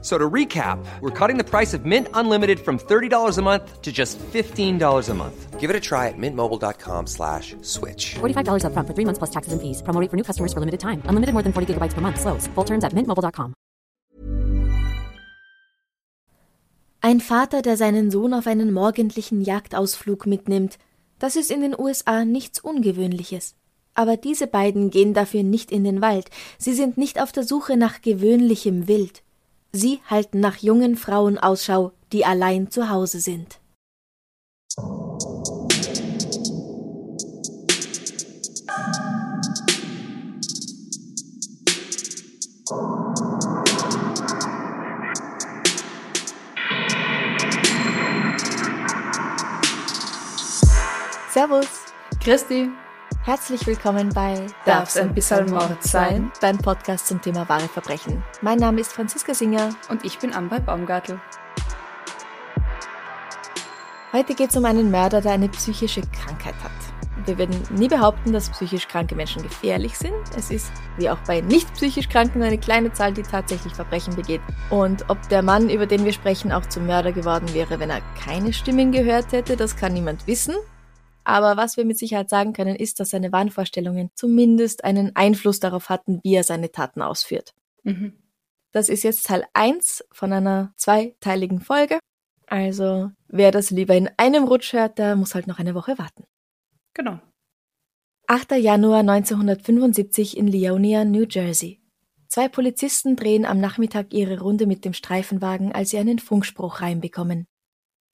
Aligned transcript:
So 0.00 0.16
to 0.16 0.30
recap, 0.30 0.78
we're 1.00 1.10
cutting 1.10 1.38
the 1.38 1.44
price 1.44 1.74
of 1.74 1.84
Mint 1.84 2.06
Unlimited 2.14 2.60
from 2.60 2.78
$30 2.78 3.36
a 3.36 3.42
month 3.42 3.82
to 3.82 3.90
just 3.90 4.16
$15 4.32 5.08
a 5.08 5.14
month. 5.14 5.58
Give 5.58 5.70
it 5.70 5.74
a 5.74 5.80
try 5.80 6.06
at 6.06 6.16
mintmobile.com 6.16 7.08
slash 7.08 7.56
switch. 7.62 8.14
$45 8.20 8.62
upfront 8.62 8.86
for 8.86 8.94
three 8.94 9.04
months 9.04 9.18
plus 9.18 9.30
taxes 9.30 9.52
and 9.52 9.60
fees. 9.60 9.82
Promo 9.82 10.00
rate 10.00 10.08
for 10.08 10.16
new 10.16 10.22
customers 10.22 10.52
for 10.52 10.60
limited 10.60 10.78
time. 10.78 11.02
Unlimited 11.08 11.34
more 11.34 11.42
than 11.42 11.52
40 11.52 11.74
gigabytes 11.74 11.94
per 11.94 12.00
month. 12.00 12.20
Slows. 12.20 12.46
Full 12.54 12.64
terms 12.64 12.84
at 12.84 12.92
mintmobile.com. 12.94 13.54
Ein 17.00 17.20
Vater, 17.20 17.62
der 17.62 17.76
seinen 17.76 18.10
Sohn 18.10 18.34
auf 18.34 18.46
einen 18.46 18.72
morgendlichen 18.72 19.40
Jagdausflug 19.40 20.26
mitnimmt, 20.26 20.78
das 21.18 21.36
ist 21.36 21.50
in 21.50 21.60
den 21.60 21.74
USA 21.78 22.24
nichts 22.24 22.60
Ungewöhnliches. 22.60 23.54
Aber 23.94 24.16
diese 24.16 24.46
beiden 24.46 24.90
gehen 24.90 25.14
dafür 25.14 25.42
nicht 25.42 25.72
in 25.72 25.82
den 25.82 26.00
Wald. 26.00 26.30
Sie 26.58 26.74
sind 26.74 26.98
nicht 26.98 27.20
auf 27.20 27.32
der 27.32 27.42
Suche 27.44 27.76
nach 27.76 28.00
gewöhnlichem 28.00 28.86
Wild. 28.86 29.22
Sie 29.72 30.00
halten 30.08 30.40
nach 30.40 30.56
jungen 30.56 30.96
Frauen 30.96 31.36
Ausschau, 31.38 31.92
die 32.12 32.24
allein 32.24 32.70
zu 32.70 32.88
Hause 32.88 33.20
sind. 33.20 33.60
Servus, 51.30 51.68
Christi, 52.20 52.70
herzlich 53.28 53.66
willkommen 53.66 54.08
bei 54.14 54.46
darf's 54.64 54.96
ein 54.96 55.12
bisschen 55.12 55.50
Mord 55.50 55.82
sein? 55.82 56.32
Dein 56.40 56.56
Podcast 56.56 57.08
zum 57.08 57.20
Thema 57.20 57.46
wahre 57.46 57.68
Verbrechen. 57.68 58.22
Mein 58.40 58.56
Name 58.56 58.80
ist 58.80 58.90
Franziska 58.90 59.34
Singer. 59.34 59.68
Und 59.90 60.02
ich 60.02 60.18
bin 60.18 60.32
Amber 60.32 60.60
Baumgartel. 60.60 61.20
Heute 64.14 64.32
geht 64.34 64.48
es 64.48 64.56
um 64.56 64.64
einen 64.64 64.90
Mörder, 64.90 65.20
der 65.20 65.32
eine 65.32 65.50
psychische 65.50 66.00
Krankheit 66.00 66.54
hat. 66.64 67.26
Wir 67.26 67.36
würden 67.36 67.62
nie 67.68 67.88
behaupten, 67.88 68.32
dass 68.32 68.48
psychisch 68.48 68.88
kranke 68.88 69.14
Menschen 69.14 69.42
gefährlich 69.42 69.98
sind. 69.98 70.14
Es 70.34 70.50
ist, 70.50 70.72
wie 70.96 71.10
auch 71.10 71.18
bei 71.26 71.42
nicht 71.42 71.70
psychisch 71.74 72.08
Kranken, 72.08 72.42
eine 72.42 72.56
kleine 72.56 72.94
Zahl, 72.94 73.12
die 73.12 73.24
tatsächlich 73.24 73.74
Verbrechen 73.74 74.16
begeht. 74.16 74.40
Und 74.70 75.04
ob 75.10 75.28
der 75.28 75.42
Mann, 75.42 75.68
über 75.68 75.84
den 75.84 76.06
wir 76.06 76.14
sprechen, 76.14 76.50
auch 76.50 76.64
zum 76.64 76.86
Mörder 76.86 77.12
geworden 77.12 77.52
wäre, 77.52 77.78
wenn 77.78 77.90
er 77.90 78.00
keine 78.24 78.54
Stimmen 78.54 78.90
gehört 78.90 79.32
hätte, 79.32 79.58
das 79.58 79.76
kann 79.76 79.92
niemand 79.92 80.26
wissen. 80.26 80.54
Aber 81.28 81.58
was 81.58 81.76
wir 81.76 81.84
mit 81.84 81.98
Sicherheit 81.98 82.30
sagen 82.30 82.54
können, 82.54 82.74
ist, 82.74 83.00
dass 83.00 83.10
seine 83.10 83.32
Wahnvorstellungen 83.32 84.10
zumindest 84.14 84.82
einen 84.84 85.14
Einfluss 85.14 85.60
darauf 85.60 85.90
hatten, 85.90 86.20
wie 86.24 86.34
er 86.34 86.42
seine 86.42 86.72
Taten 86.72 87.02
ausführt. 87.02 87.52
Mhm. 87.82 88.14
Das 88.72 88.88
ist 88.88 89.02
jetzt 89.02 89.26
Teil 89.26 89.44
1 89.52 90.06
von 90.10 90.32
einer 90.32 90.72
zweiteiligen 90.76 91.60
Folge. 91.60 91.98
Also, 92.46 93.10
wer 93.26 93.50
das 93.50 93.70
lieber 93.70 93.94
in 93.94 94.08
einem 94.16 94.44
Rutsch 94.44 94.72
hört, 94.72 94.98
der 94.98 95.16
muss 95.16 95.34
halt 95.34 95.46
noch 95.46 95.58
eine 95.58 95.74
Woche 95.74 95.98
warten. 95.98 96.24
Genau. 96.94 97.20
8. 98.26 98.52
Januar 98.52 99.00
1975 99.00 100.34
in 100.34 100.48
Leonia, 100.48 101.04
New 101.04 101.26
Jersey. 101.28 101.82
Zwei 102.28 102.48
Polizisten 102.48 103.16
drehen 103.16 103.44
am 103.44 103.60
Nachmittag 103.60 104.14
ihre 104.14 104.40
Runde 104.40 104.66
mit 104.66 104.86
dem 104.86 104.94
Streifenwagen, 104.94 105.72
als 105.72 105.90
sie 105.90 105.98
einen 105.98 106.20
Funkspruch 106.20 106.80
reinbekommen. 106.80 107.46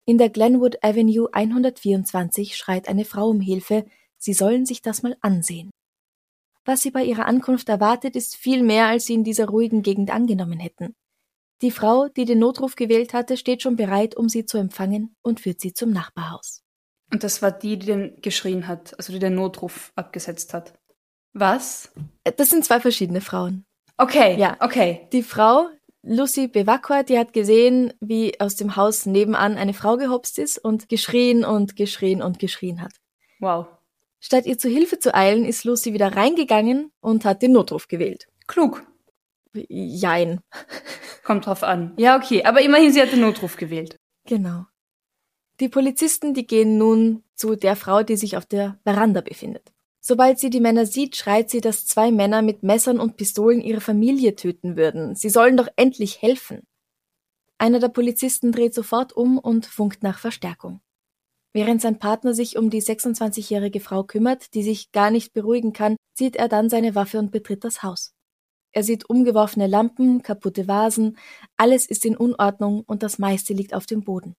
In 0.05 0.19
der 0.19 0.31
Glenwood 0.31 0.83
Avenue 0.83 1.29
124 1.33 2.57
schreit 2.57 2.89
eine 2.89 3.05
Frau 3.05 3.29
um 3.29 3.41
Hilfe, 3.41 3.85
sie 4.19 4.33
sollen 4.33 4.67
sich 4.67 4.83
das 4.83 5.03
mal 5.03 5.17
ansehen. 5.21 5.71
Was 6.65 6.81
sie 6.83 6.91
bei 6.91 7.05
ihrer 7.05 7.27
Ankunft 7.27 7.69
erwartet, 7.69 8.17
ist 8.17 8.37
viel 8.37 8.63
mehr, 8.63 8.87
als 8.87 9.07
sie 9.07 9.15
in 9.15 9.25
dieser 9.25 9.47
ruhigen 9.47 9.83
Gegend 9.83 10.11
angenommen 10.11 10.59
hätten. 10.61 10.95
Die 11.61 11.71
Frau, 11.71 12.09
die 12.09 12.25
den 12.25 12.41
Notruf 12.41 12.75
gewählt 12.75 13.15
hatte, 13.15 13.37
steht 13.37 13.63
schon 13.63 13.77
bereit, 13.77 14.17
um 14.17 14.29
sie 14.29 14.45
zu 14.45 14.59
empfangen 14.59 15.15
und 15.23 15.41
führt 15.41 15.61
sie 15.61 15.73
zum 15.73 15.91
Nachbarhaus. 15.91 16.63
Und 17.13 17.23
das 17.23 17.43
war 17.43 17.53
die, 17.53 17.79
die 17.79 17.87
den 17.87 18.21
geschrien 18.21 18.67
hat, 18.67 18.97
also 18.99 19.13
die 19.13 19.19
den 19.21 19.35
Notruf 19.35 19.93
abgesetzt 19.95 20.55
hat. 20.55 20.75
Was? 21.33 21.93
Das 22.37 22.51
sind 22.51 22.65
zwei 22.65 22.81
verschiedene 22.81 23.21
Frauen. 23.21 23.65
Okay, 23.97 24.37
Ja. 24.39 24.57
okay. 24.61 25.09
Die 25.13 25.23
Frau, 25.23 25.69
Lucy 26.03 26.49
Bevacqua, 26.49 27.05
die 27.05 27.19
hat 27.19 27.33
gesehen, 27.33 27.93
wie 28.01 28.39
aus 28.41 28.57
dem 28.57 28.75
Haus 28.75 29.07
nebenan 29.07 29.57
eine 29.57 29.73
Frau 29.73 29.97
gehopst 29.97 30.39
ist 30.39 30.59
und 30.59 30.89
geschrien 30.89 31.45
und 31.45 31.77
geschrien 31.77 32.23
und 32.23 32.41
geschrien 32.41 32.83
hat. 32.83 32.93
Wow. 33.39 33.67
Statt 34.19 34.47
ihr 34.47 34.59
zu 34.59 34.69
Hilfe 34.69 34.99
zu 34.99 35.15
eilen, 35.15 35.45
ist 35.45 35.65
Lucy 35.65 35.93
wieder 35.93 36.17
reingegangen 36.17 36.93
und 37.01 37.25
hat 37.25 37.43
den 37.43 37.53
Notruf 37.53 37.89
gewählt. 37.89 38.29
Klug. 38.47 38.85
Jein. 39.55 40.41
Kommt 41.25 41.47
drauf 41.47 41.63
an. 41.63 41.93
Ja, 41.99 42.17
okay. 42.17 42.45
Aber 42.45 42.63
immerhin, 42.63 42.93
sie 42.93 43.01
hat 43.01 43.13
den 43.13 43.21
Notruf 43.21 43.57
gewählt. 43.57 43.97
Genau. 44.27 44.65
Die 45.61 45.69
Polizisten, 45.69 46.35
die 46.35 46.47
gehen 46.47 46.79
nun 46.79 47.23
zu 47.35 47.55
der 47.55 47.77
Frau, 47.77 48.03
die 48.03 48.17
sich 48.17 48.37
auf 48.37 48.47
der 48.47 48.79
Veranda 48.85 49.21
befindet. 49.21 49.73
Sobald 50.05 50.41
sie 50.41 50.51
die 50.51 50.61
Männer 50.61 50.85
sieht, 50.85 51.15
schreit 51.15 51.49
sie, 51.49 51.61
dass 51.61 51.87
zwei 51.87 52.11
Männer 52.11 52.43
mit 52.43 52.65
Messern 52.65 52.99
und 52.99 53.17
Pistolen 53.17 53.61
ihre 53.61 53.81
Familie 53.81 54.35
töten 54.35 54.77
würden. 54.77 55.15
Sie 55.15 55.31
sollen 55.31 55.57
doch 55.57 55.69
endlich 55.77 56.21
helfen. 56.21 56.67
Einer 57.57 57.79
der 57.79 57.89
Polizisten 57.89 58.51
dreht 58.51 58.75
sofort 58.75 59.13
um 59.13 59.39
und 59.39 59.65
funkt 59.65 60.03
nach 60.03 60.19
Verstärkung. 60.19 60.81
Während 61.53 61.81
sein 61.81 62.01
Partner 62.01 62.35
sich 62.35 62.57
um 62.57 62.69
die 62.69 62.83
26-jährige 62.83 63.79
Frau 63.79 64.03
kümmert, 64.03 64.55
die 64.55 64.65
sich 64.65 64.91
gar 64.91 65.13
nicht 65.13 65.35
beruhigen 65.35 65.73
kann, 65.73 65.97
zieht 66.15 66.35
er 66.35 66.49
dann 66.49 66.69
seine 66.69 66.97
Waffe 66.97 67.21
und 67.21 67.31
betritt 67.31 67.63
das 67.63 67.85
Haus. 67.85 68.13
Er 68.73 68.83
sieht 68.83 69.09
umgeworfene 69.09 69.69
Lampen, 69.69 70.23
kaputte 70.23 70.67
Vasen, 70.67 71.17
alles 71.57 71.87
ist 71.87 72.05
in 72.05 72.17
Unordnung 72.17 72.83
und 72.87 73.05
das 73.05 73.21
meiste 73.21 73.53
liegt 73.53 73.75
auf 73.75 73.87
dem 73.87 74.03
Boden. 74.03 74.35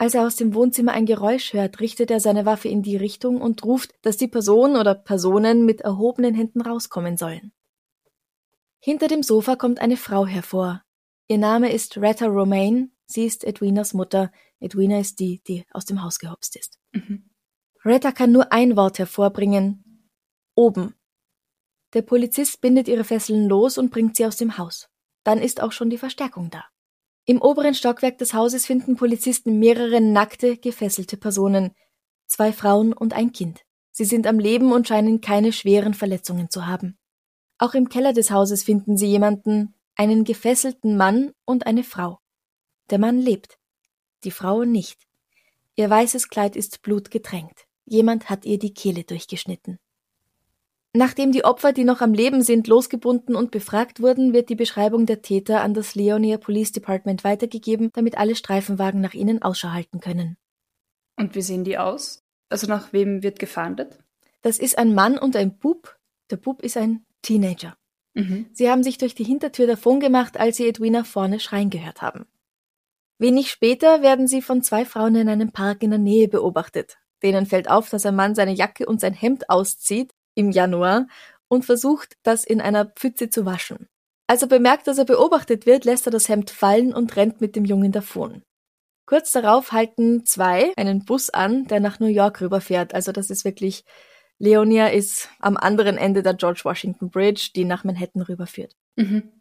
Als 0.00 0.14
er 0.14 0.24
aus 0.24 0.36
dem 0.36 0.54
Wohnzimmer 0.54 0.92
ein 0.92 1.06
Geräusch 1.06 1.52
hört, 1.52 1.80
richtet 1.80 2.12
er 2.12 2.20
seine 2.20 2.46
Waffe 2.46 2.68
in 2.68 2.82
die 2.82 2.96
Richtung 2.96 3.40
und 3.40 3.64
ruft, 3.64 3.92
dass 4.02 4.16
die 4.16 4.28
Person 4.28 4.76
oder 4.76 4.94
Personen 4.94 5.66
mit 5.66 5.80
erhobenen 5.80 6.34
Händen 6.34 6.60
rauskommen 6.60 7.16
sollen. 7.16 7.52
Hinter 8.78 9.08
dem 9.08 9.24
Sofa 9.24 9.56
kommt 9.56 9.80
eine 9.80 9.96
Frau 9.96 10.24
hervor. 10.24 10.84
Ihr 11.26 11.38
Name 11.38 11.72
ist 11.72 11.98
Retta 11.98 12.26
Romaine, 12.26 12.90
sie 13.06 13.26
ist 13.26 13.42
Edwinas 13.42 13.92
Mutter. 13.92 14.30
Edwina 14.60 15.00
ist 15.00 15.18
die, 15.18 15.42
die 15.48 15.66
aus 15.72 15.84
dem 15.84 16.00
Haus 16.02 16.20
gehopst 16.20 16.54
ist. 16.54 16.78
Mhm. 16.92 17.28
Retta 17.84 18.12
kann 18.12 18.30
nur 18.30 18.52
ein 18.52 18.76
Wort 18.76 19.00
hervorbringen. 19.00 20.08
Oben. 20.54 20.94
Der 21.92 22.02
Polizist 22.02 22.60
bindet 22.60 22.86
ihre 22.86 23.04
Fesseln 23.04 23.48
los 23.48 23.78
und 23.78 23.90
bringt 23.90 24.16
sie 24.16 24.26
aus 24.26 24.36
dem 24.36 24.58
Haus. 24.58 24.88
Dann 25.24 25.38
ist 25.38 25.60
auch 25.60 25.72
schon 25.72 25.90
die 25.90 25.98
Verstärkung 25.98 26.50
da. 26.50 26.64
Im 27.30 27.42
oberen 27.42 27.74
Stockwerk 27.74 28.16
des 28.16 28.32
Hauses 28.32 28.64
finden 28.64 28.96
Polizisten 28.96 29.58
mehrere 29.58 30.00
nackte, 30.00 30.56
gefesselte 30.56 31.18
Personen, 31.18 31.72
zwei 32.26 32.54
Frauen 32.54 32.94
und 32.94 33.12
ein 33.12 33.32
Kind. 33.32 33.66
Sie 33.90 34.06
sind 34.06 34.26
am 34.26 34.38
Leben 34.38 34.72
und 34.72 34.88
scheinen 34.88 35.20
keine 35.20 35.52
schweren 35.52 35.92
Verletzungen 35.92 36.48
zu 36.48 36.66
haben. 36.66 36.96
Auch 37.58 37.74
im 37.74 37.90
Keller 37.90 38.14
des 38.14 38.30
Hauses 38.30 38.62
finden 38.62 38.96
sie 38.96 39.08
jemanden, 39.08 39.74
einen 39.94 40.24
gefesselten 40.24 40.96
Mann 40.96 41.32
und 41.44 41.66
eine 41.66 41.84
Frau. 41.84 42.18
Der 42.88 42.98
Mann 42.98 43.18
lebt, 43.18 43.58
die 44.24 44.30
Frau 44.30 44.64
nicht. 44.64 44.98
Ihr 45.76 45.90
weißes 45.90 46.30
Kleid 46.30 46.56
ist 46.56 46.80
blutgetränkt. 46.80 47.66
Jemand 47.84 48.30
hat 48.30 48.46
ihr 48.46 48.58
die 48.58 48.72
Kehle 48.72 49.04
durchgeschnitten. 49.04 49.78
Nachdem 50.98 51.30
die 51.30 51.44
Opfer, 51.44 51.72
die 51.72 51.84
noch 51.84 52.00
am 52.00 52.12
Leben 52.12 52.42
sind, 52.42 52.66
losgebunden 52.66 53.36
und 53.36 53.52
befragt 53.52 54.02
wurden, 54.02 54.32
wird 54.32 54.48
die 54.48 54.56
Beschreibung 54.56 55.06
der 55.06 55.22
Täter 55.22 55.60
an 55.60 55.72
das 55.72 55.94
Leonia 55.94 56.38
Police 56.38 56.72
Department 56.72 57.22
weitergegeben, 57.22 57.90
damit 57.92 58.18
alle 58.18 58.34
Streifenwagen 58.34 59.00
nach 59.00 59.14
ihnen 59.14 59.40
Ausschau 59.40 59.68
halten 59.68 60.00
können. 60.00 60.36
Und 61.14 61.36
wie 61.36 61.42
sehen 61.42 61.62
die 61.62 61.78
aus? 61.78 62.24
Also 62.48 62.66
nach 62.66 62.92
wem 62.92 63.22
wird 63.22 63.38
gefahndet? 63.38 64.00
Das 64.42 64.58
ist 64.58 64.76
ein 64.76 64.92
Mann 64.92 65.18
und 65.18 65.36
ein 65.36 65.56
Bub. 65.56 65.96
Der 66.30 66.36
Bub 66.36 66.62
ist 66.62 66.76
ein 66.76 67.06
Teenager. 67.22 67.76
Mhm. 68.14 68.46
Sie 68.52 68.68
haben 68.68 68.82
sich 68.82 68.98
durch 68.98 69.14
die 69.14 69.22
Hintertür 69.22 69.68
davon 69.68 70.00
gemacht, 70.00 70.36
als 70.36 70.56
sie 70.56 70.66
Edwina 70.66 71.04
vorne 71.04 71.38
schreien 71.38 71.70
gehört 71.70 72.02
haben. 72.02 72.26
Wenig 73.18 73.52
später 73.52 74.02
werden 74.02 74.26
sie 74.26 74.42
von 74.42 74.62
zwei 74.62 74.84
Frauen 74.84 75.14
in 75.14 75.28
einem 75.28 75.52
Park 75.52 75.84
in 75.84 75.90
der 75.90 76.00
Nähe 76.00 76.26
beobachtet. 76.26 76.98
Denen 77.22 77.46
fällt 77.46 77.70
auf, 77.70 77.88
dass 77.88 78.04
ein 78.04 78.16
Mann 78.16 78.34
seine 78.34 78.52
Jacke 78.52 78.84
und 78.84 79.00
sein 79.00 79.14
Hemd 79.14 79.48
auszieht 79.48 80.12
im 80.38 80.50
Januar 80.50 81.06
und 81.48 81.64
versucht, 81.64 82.16
das 82.22 82.44
in 82.44 82.60
einer 82.60 82.84
Pfütze 82.84 83.28
zu 83.28 83.44
waschen. 83.44 83.88
Als 84.26 84.42
er 84.42 84.48
bemerkt, 84.48 84.86
dass 84.86 84.98
er 84.98 85.04
beobachtet 85.04 85.66
wird, 85.66 85.84
lässt 85.84 86.06
er 86.06 86.12
das 86.12 86.28
Hemd 86.28 86.50
fallen 86.50 86.94
und 86.94 87.16
rennt 87.16 87.40
mit 87.40 87.56
dem 87.56 87.64
Jungen 87.64 87.92
davon. 87.92 88.42
Kurz 89.06 89.32
darauf 89.32 89.72
halten 89.72 90.26
zwei 90.26 90.72
einen 90.76 91.04
Bus 91.04 91.30
an, 91.30 91.66
der 91.66 91.80
nach 91.80 91.98
New 91.98 92.08
York 92.08 92.42
rüberfährt. 92.42 92.94
Also 92.94 93.10
das 93.10 93.30
ist 93.30 93.44
wirklich, 93.46 93.84
Leonia 94.38 94.88
ist 94.88 95.30
am 95.40 95.56
anderen 95.56 95.96
Ende 95.96 96.22
der 96.22 96.34
George 96.34 96.60
Washington 96.64 97.10
Bridge, 97.10 97.50
die 97.56 97.64
nach 97.64 97.84
Manhattan 97.84 98.22
rüberführt. 98.22 98.76
Mhm. 98.96 99.32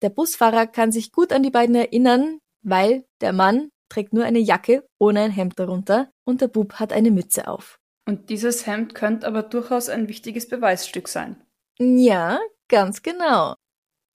Der 0.00 0.10
Busfahrer 0.10 0.68
kann 0.68 0.92
sich 0.92 1.10
gut 1.10 1.32
an 1.32 1.42
die 1.42 1.50
beiden 1.50 1.74
erinnern, 1.74 2.38
weil 2.62 3.04
der 3.20 3.32
Mann 3.32 3.70
trägt 3.88 4.12
nur 4.12 4.24
eine 4.24 4.38
Jacke 4.38 4.86
ohne 4.98 5.22
ein 5.22 5.30
Hemd 5.32 5.58
darunter 5.58 6.10
und 6.24 6.40
der 6.40 6.48
Bub 6.48 6.74
hat 6.74 6.92
eine 6.92 7.10
Mütze 7.10 7.48
auf. 7.48 7.80
Und 8.06 8.28
dieses 8.30 8.66
Hemd 8.66 8.94
könnte 8.94 9.26
aber 9.26 9.42
durchaus 9.42 9.88
ein 9.88 10.08
wichtiges 10.08 10.48
Beweisstück 10.48 11.08
sein. 11.08 11.36
Ja, 11.78 12.38
ganz 12.68 13.02
genau. 13.02 13.54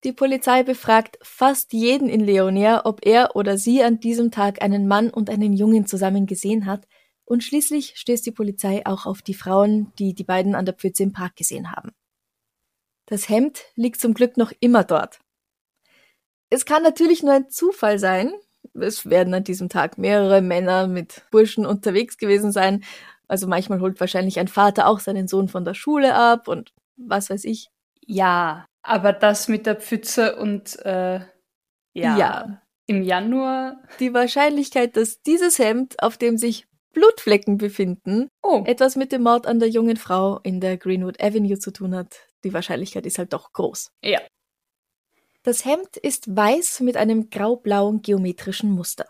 Die 0.04 0.12
Polizei 0.12 0.62
befragt 0.62 1.18
fast 1.22 1.72
jeden 1.72 2.08
in 2.08 2.20
Leonia, 2.20 2.86
ob 2.86 3.04
er 3.04 3.36
oder 3.36 3.58
sie 3.58 3.82
an 3.82 4.00
diesem 4.00 4.30
Tag 4.30 4.62
einen 4.62 4.88
Mann 4.88 5.10
und 5.10 5.28
einen 5.28 5.52
Jungen 5.52 5.86
zusammen 5.86 6.26
gesehen 6.26 6.66
hat, 6.66 6.86
und 7.26 7.44
schließlich 7.44 7.92
stößt 7.96 8.26
die 8.26 8.32
Polizei 8.32 8.84
auch 8.86 9.06
auf 9.06 9.22
die 9.22 9.34
Frauen, 9.34 9.92
die 9.98 10.14
die 10.14 10.24
beiden 10.24 10.56
an 10.56 10.64
der 10.64 10.74
Pfütze 10.74 11.04
im 11.04 11.12
Park 11.12 11.36
gesehen 11.36 11.70
haben. 11.70 11.92
Das 13.06 13.28
Hemd 13.28 13.62
liegt 13.76 14.00
zum 14.00 14.14
Glück 14.14 14.36
noch 14.36 14.52
immer 14.58 14.82
dort. 14.82 15.20
Es 16.48 16.64
kann 16.64 16.82
natürlich 16.82 17.22
nur 17.22 17.34
ein 17.34 17.48
Zufall 17.48 17.98
sein. 18.00 18.32
Es 18.74 19.08
werden 19.08 19.32
an 19.34 19.44
diesem 19.44 19.68
Tag 19.68 19.96
mehrere 19.96 20.42
Männer 20.42 20.88
mit 20.88 21.22
Burschen 21.30 21.66
unterwegs 21.66 22.18
gewesen 22.18 22.50
sein. 22.50 22.82
Also 23.30 23.46
manchmal 23.46 23.80
holt 23.80 24.00
wahrscheinlich 24.00 24.38
ein 24.40 24.48
Vater 24.48 24.88
auch 24.88 24.98
seinen 24.98 25.28
Sohn 25.28 25.48
von 25.48 25.64
der 25.64 25.74
Schule 25.74 26.14
ab 26.14 26.48
und 26.48 26.72
was 26.96 27.30
weiß 27.30 27.44
ich. 27.44 27.68
Ja, 28.04 28.66
aber 28.82 29.12
das 29.12 29.46
mit 29.46 29.66
der 29.66 29.76
Pfütze 29.76 30.36
und 30.36 30.78
äh, 30.84 31.20
ja, 31.94 32.16
Ja. 32.18 32.62
im 32.86 33.02
Januar. 33.02 33.82
Die 34.00 34.12
Wahrscheinlichkeit, 34.12 34.96
dass 34.96 35.22
dieses 35.22 35.58
Hemd, 35.60 36.02
auf 36.02 36.16
dem 36.18 36.38
sich 36.38 36.66
Blutflecken 36.92 37.56
befinden, 37.56 38.26
Oh, 38.42 38.64
etwas 38.66 38.96
mit 38.96 39.12
dem 39.12 39.22
Mord 39.22 39.46
an 39.46 39.60
der 39.60 39.68
jungen 39.68 39.96
Frau 39.96 40.40
in 40.42 40.60
der 40.60 40.76
Greenwood 40.76 41.22
Avenue 41.22 41.58
zu 41.58 41.70
tun 41.72 41.94
hat, 41.94 42.16
die 42.42 42.52
Wahrscheinlichkeit 42.52 43.06
ist 43.06 43.18
halt 43.18 43.32
doch 43.32 43.52
groß. 43.52 43.92
ja. 44.02 44.20
Das 45.42 45.64
Hemd 45.64 45.96
ist 45.96 46.36
weiß 46.36 46.80
mit 46.80 46.96
einem 46.98 47.30
grau-blauen 47.30 48.02
geometrischen 48.02 48.72
Muster. 48.72 49.06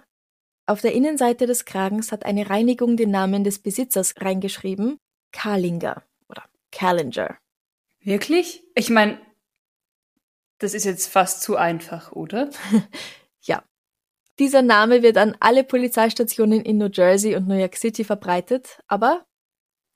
Auf 0.66 0.80
der 0.80 0.92
Innenseite 0.92 1.46
des 1.46 1.64
Kragens 1.64 2.12
hat 2.12 2.24
eine 2.24 2.48
Reinigung 2.48 2.96
den 2.96 3.10
Namen 3.10 3.44
des 3.44 3.58
Besitzers 3.58 4.14
reingeschrieben, 4.18 4.98
Carlinger 5.32 6.04
oder 6.28 6.44
Callinger. 6.70 7.36
Wirklich? 8.00 8.62
Ich 8.74 8.90
meine, 8.90 9.20
das 10.58 10.74
ist 10.74 10.84
jetzt 10.84 11.06
fast 11.08 11.42
zu 11.42 11.56
einfach, 11.56 12.12
oder? 12.12 12.50
Ja. 13.42 13.64
Dieser 14.38 14.60
Name 14.60 15.02
wird 15.02 15.16
an 15.16 15.34
alle 15.40 15.64
Polizeistationen 15.64 16.62
in 16.62 16.76
New 16.76 16.90
Jersey 16.92 17.34
und 17.36 17.48
New 17.48 17.58
York 17.58 17.76
City 17.76 18.04
verbreitet, 18.04 18.82
aber 18.86 19.24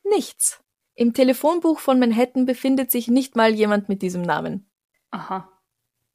nichts. 0.03 0.61
Im 0.95 1.13
Telefonbuch 1.13 1.79
von 1.79 1.99
Manhattan 1.99 2.47
befindet 2.47 2.91
sich 2.91 3.09
nicht 3.09 3.37
mal 3.37 3.53
jemand 3.53 3.89
mit 3.89 4.01
diesem 4.01 4.23
Namen. 4.23 4.71
Aha. 5.11 5.54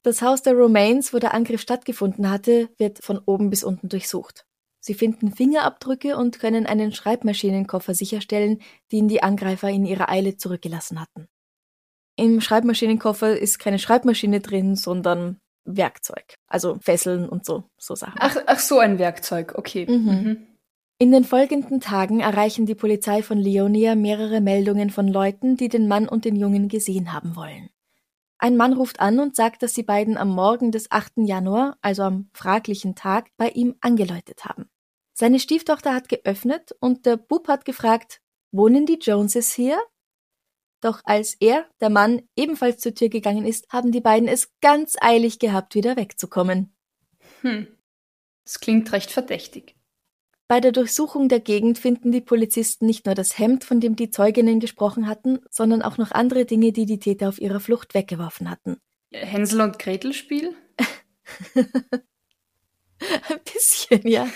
Das 0.02 0.22
Haus 0.22 0.42
der 0.42 0.54
Romains, 0.54 1.12
wo 1.12 1.18
der 1.18 1.34
Angriff 1.34 1.60
stattgefunden 1.60 2.30
hatte, 2.30 2.70
wird 2.78 3.04
von 3.04 3.18
oben 3.18 3.50
bis 3.50 3.64
unten 3.64 3.88
durchsucht. 3.88 4.46
Sie 4.80 4.94
finden 4.94 5.32
Fingerabdrücke 5.32 6.16
und 6.16 6.40
können 6.40 6.64
einen 6.64 6.92
Schreibmaschinenkoffer 6.92 7.92
sicherstellen, 7.92 8.62
den 8.92 9.08
die 9.08 9.22
Angreifer 9.22 9.68
in 9.68 9.84
ihrer 9.84 10.08
Eile 10.08 10.38
zurückgelassen 10.38 11.00
hatten. 11.00 11.28
Im 12.16 12.40
Schreibmaschinenkoffer 12.40 13.38
ist 13.38 13.58
keine 13.58 13.78
Schreibmaschine 13.78 14.40
drin, 14.40 14.76
sondern 14.76 15.38
Werkzeug, 15.64 16.34
also 16.46 16.78
Fesseln 16.80 17.28
und 17.28 17.44
so, 17.44 17.64
so 17.78 17.94
Sachen. 17.94 18.18
Ach, 18.18 18.36
ach 18.46 18.58
so, 18.58 18.78
ein 18.78 18.98
Werkzeug, 18.98 19.54
okay. 19.56 19.86
Mhm. 19.86 20.46
In 20.98 21.12
den 21.12 21.24
folgenden 21.24 21.80
Tagen 21.80 22.20
erreichen 22.20 22.66
die 22.66 22.74
Polizei 22.74 23.22
von 23.22 23.38
Leonia 23.38 23.94
mehrere 23.94 24.40
Meldungen 24.40 24.90
von 24.90 25.08
Leuten, 25.08 25.56
die 25.56 25.68
den 25.68 25.88
Mann 25.88 26.08
und 26.08 26.24
den 26.24 26.36
Jungen 26.36 26.68
gesehen 26.68 27.12
haben 27.12 27.36
wollen. 27.36 27.70
Ein 28.42 28.56
Mann 28.56 28.72
ruft 28.72 29.00
an 29.00 29.18
und 29.20 29.36
sagt, 29.36 29.62
dass 29.62 29.74
die 29.74 29.82
beiden 29.82 30.16
am 30.16 30.30
Morgen 30.30 30.72
des 30.72 30.90
8. 30.90 31.12
Januar, 31.16 31.76
also 31.82 32.04
am 32.04 32.30
fraglichen 32.32 32.94
Tag, 32.94 33.28
bei 33.36 33.50
ihm 33.50 33.76
angeläutet 33.82 34.46
haben. 34.46 34.70
Seine 35.12 35.38
Stieftochter 35.38 35.94
hat 35.94 36.08
geöffnet 36.08 36.74
und 36.80 37.04
der 37.04 37.18
Bub 37.18 37.48
hat 37.48 37.66
gefragt, 37.66 38.22
wohnen 38.50 38.86
die 38.86 38.98
Joneses 38.98 39.52
hier? 39.52 39.78
Doch 40.80 41.02
als 41.04 41.34
er, 41.34 41.68
der 41.82 41.90
Mann, 41.90 42.22
ebenfalls 42.34 42.78
zur 42.78 42.94
Tür 42.94 43.10
gegangen 43.10 43.44
ist, 43.44 43.70
haben 43.70 43.92
die 43.92 44.00
beiden 44.00 44.26
es 44.26 44.50
ganz 44.62 44.96
eilig 44.98 45.38
gehabt, 45.38 45.74
wieder 45.74 45.96
wegzukommen. 45.96 46.74
Hm. 47.42 47.66
Das 48.44 48.58
klingt 48.58 48.90
recht 48.92 49.10
verdächtig. 49.10 49.76
Bei 50.50 50.58
der 50.58 50.72
Durchsuchung 50.72 51.28
der 51.28 51.38
Gegend 51.38 51.78
finden 51.78 52.10
die 52.10 52.20
Polizisten 52.20 52.84
nicht 52.84 53.06
nur 53.06 53.14
das 53.14 53.38
Hemd, 53.38 53.62
von 53.62 53.78
dem 53.78 53.94
die 53.94 54.10
Zeuginnen 54.10 54.58
gesprochen 54.58 55.06
hatten, 55.06 55.38
sondern 55.48 55.80
auch 55.80 55.96
noch 55.96 56.10
andere 56.10 56.44
Dinge, 56.44 56.72
die 56.72 56.86
die 56.86 56.98
Täter 56.98 57.28
auf 57.28 57.40
ihrer 57.40 57.60
Flucht 57.60 57.94
weggeworfen 57.94 58.50
hatten. 58.50 58.78
Hänsel 59.12 59.60
und 59.60 59.78
Gretel 59.78 60.12
Spiel? 60.12 60.56
Ein 61.54 63.40
bisschen, 63.44 64.04
ja. 64.08 64.28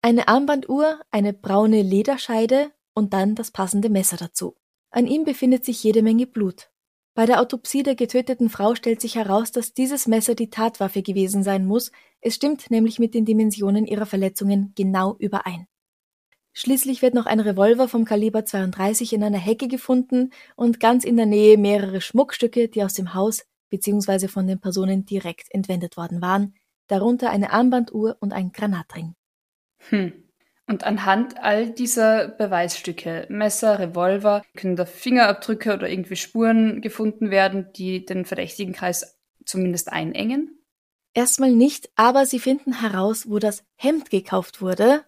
Eine 0.00 0.28
Armbanduhr, 0.28 1.02
eine 1.10 1.34
braune 1.34 1.82
Lederscheide 1.82 2.72
und 2.94 3.12
dann 3.12 3.34
das 3.34 3.50
passende 3.50 3.90
Messer 3.90 4.16
dazu. 4.16 4.56
An 4.88 5.06
ihm 5.06 5.24
befindet 5.24 5.66
sich 5.66 5.84
jede 5.84 6.00
Menge 6.00 6.26
Blut. 6.26 6.71
Bei 7.14 7.26
der 7.26 7.40
Autopsie 7.40 7.82
der 7.82 7.94
getöteten 7.94 8.48
Frau 8.48 8.74
stellt 8.74 9.02
sich 9.02 9.16
heraus, 9.16 9.52
dass 9.52 9.74
dieses 9.74 10.06
Messer 10.06 10.34
die 10.34 10.48
Tatwaffe 10.48 11.02
gewesen 11.02 11.42
sein 11.42 11.66
muss. 11.66 11.92
Es 12.22 12.34
stimmt 12.34 12.70
nämlich 12.70 12.98
mit 12.98 13.14
den 13.14 13.26
Dimensionen 13.26 13.86
ihrer 13.86 14.06
Verletzungen 14.06 14.72
genau 14.76 15.16
überein. 15.18 15.66
Schließlich 16.54 17.02
wird 17.02 17.14
noch 17.14 17.26
ein 17.26 17.40
Revolver 17.40 17.88
vom 17.88 18.04
Kaliber 18.04 18.44
32 18.44 19.12
in 19.12 19.22
einer 19.22 19.38
Hecke 19.38 19.68
gefunden 19.68 20.30
und 20.56 20.80
ganz 20.80 21.04
in 21.04 21.16
der 21.16 21.26
Nähe 21.26 21.58
mehrere 21.58 22.00
Schmuckstücke, 22.00 22.68
die 22.68 22.82
aus 22.82 22.94
dem 22.94 23.14
Haus 23.14 23.44
bzw. 23.70 24.28
von 24.28 24.46
den 24.46 24.60
Personen 24.60 25.04
direkt 25.04 25.46
entwendet 25.50 25.96
worden 25.96 26.22
waren, 26.22 26.54
darunter 26.88 27.30
eine 27.30 27.52
Armbanduhr 27.52 28.16
und 28.20 28.32
ein 28.32 28.52
Granatring. 28.52 29.14
Hm. 29.88 30.21
Und 30.72 30.84
anhand 30.84 31.36
all 31.36 31.68
dieser 31.68 32.28
Beweisstücke, 32.28 33.26
Messer, 33.28 33.78
Revolver, 33.78 34.40
können 34.56 34.74
da 34.74 34.86
Fingerabdrücke 34.86 35.74
oder 35.74 35.86
irgendwie 35.86 36.16
Spuren 36.16 36.80
gefunden 36.80 37.30
werden, 37.30 37.68
die 37.76 38.06
den 38.06 38.24
Verdächtigenkreis 38.24 39.18
zumindest 39.44 39.92
einengen? 39.92 40.62
Erstmal 41.12 41.52
nicht, 41.52 41.90
aber 41.94 42.24
sie 42.24 42.38
finden 42.38 42.80
heraus, 42.80 43.28
wo 43.28 43.38
das 43.38 43.64
Hemd 43.76 44.08
gekauft 44.08 44.62
wurde. 44.62 45.04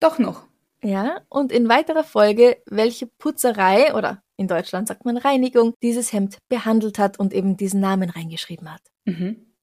Doch 0.00 0.18
noch. 0.18 0.48
Ja, 0.82 1.20
und 1.28 1.52
in 1.52 1.68
weiterer 1.68 2.02
Folge, 2.02 2.60
welche 2.66 3.06
Putzerei 3.06 3.94
oder 3.94 4.20
in 4.36 4.48
Deutschland 4.48 4.88
sagt 4.88 5.04
man 5.04 5.16
Reinigung 5.16 5.74
dieses 5.80 6.12
Hemd 6.12 6.38
behandelt 6.48 6.98
hat 6.98 7.20
und 7.20 7.32
eben 7.32 7.56
diesen 7.56 7.78
Namen 7.78 8.10
reingeschrieben 8.10 8.68
hat. 8.68 8.82
Mhm. 9.04 9.54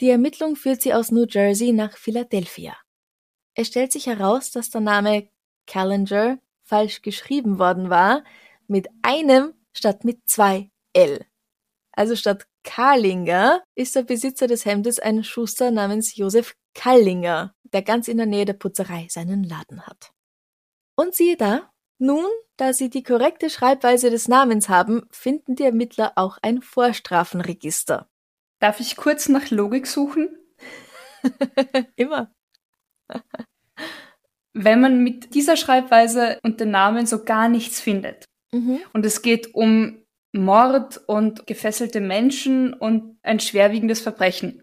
Die 0.00 0.10
Ermittlung 0.10 0.56
führt 0.56 0.82
sie 0.82 0.94
aus 0.94 1.12
New 1.12 1.26
Jersey 1.30 1.70
nach 1.70 1.96
Philadelphia. 1.96 2.74
Es 3.60 3.66
stellt 3.66 3.92
sich 3.92 4.06
heraus, 4.06 4.50
dass 4.50 4.70
der 4.70 4.80
Name 4.80 5.28
Callinger 5.66 6.38
falsch 6.62 7.02
geschrieben 7.02 7.58
worden 7.58 7.90
war, 7.90 8.24
mit 8.68 8.88
einem 9.02 9.52
statt 9.74 10.02
mit 10.02 10.26
zwei 10.26 10.70
L. 10.94 11.26
Also 11.92 12.16
statt 12.16 12.46
Karlinger 12.64 13.62
ist 13.74 13.96
der 13.96 14.04
Besitzer 14.04 14.46
des 14.46 14.64
Hemdes 14.64 14.98
ein 14.98 15.24
Schuster 15.24 15.70
namens 15.70 16.16
Josef 16.16 16.56
Kallinger, 16.72 17.54
der 17.64 17.82
ganz 17.82 18.08
in 18.08 18.16
der 18.16 18.24
Nähe 18.24 18.46
der 18.46 18.54
Putzerei 18.54 19.08
seinen 19.10 19.44
Laden 19.44 19.86
hat. 19.86 20.10
Und 20.96 21.14
siehe 21.14 21.36
da, 21.36 21.70
nun, 21.98 22.30
da 22.56 22.72
sie 22.72 22.88
die 22.88 23.02
korrekte 23.02 23.50
Schreibweise 23.50 24.08
des 24.08 24.26
Namens 24.26 24.70
haben, 24.70 25.06
finden 25.10 25.54
die 25.54 25.64
Ermittler 25.64 26.12
auch 26.16 26.38
ein 26.40 26.62
Vorstrafenregister. 26.62 28.08
Darf 28.58 28.80
ich 28.80 28.96
kurz 28.96 29.28
nach 29.28 29.50
Logik 29.50 29.86
suchen? 29.86 30.38
Immer. 31.96 32.34
Wenn 34.52 34.80
man 34.80 35.02
mit 35.04 35.34
dieser 35.34 35.56
Schreibweise 35.56 36.38
und 36.42 36.60
den 36.60 36.70
Namen 36.70 37.06
so 37.06 37.24
gar 37.24 37.48
nichts 37.48 37.80
findet 37.80 38.24
Mhm. 38.52 38.80
und 38.92 39.06
es 39.06 39.22
geht 39.22 39.54
um 39.54 40.02
Mord 40.32 41.00
und 41.06 41.46
gefesselte 41.46 42.00
Menschen 42.00 42.72
und 42.74 43.16
ein 43.22 43.38
schwerwiegendes 43.40 44.00
Verbrechen, 44.00 44.62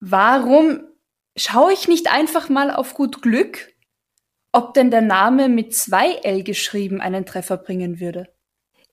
warum 0.00 0.80
schaue 1.36 1.72
ich 1.72 1.88
nicht 1.88 2.12
einfach 2.12 2.48
mal 2.48 2.70
auf 2.70 2.94
gut 2.94 3.22
Glück, 3.22 3.72
ob 4.52 4.74
denn 4.74 4.90
der 4.90 5.00
Name 5.00 5.48
mit 5.48 5.74
zwei 5.74 6.12
L 6.16 6.42
geschrieben 6.42 7.00
einen 7.00 7.24
Treffer 7.26 7.56
bringen 7.56 7.98
würde? 8.00 8.28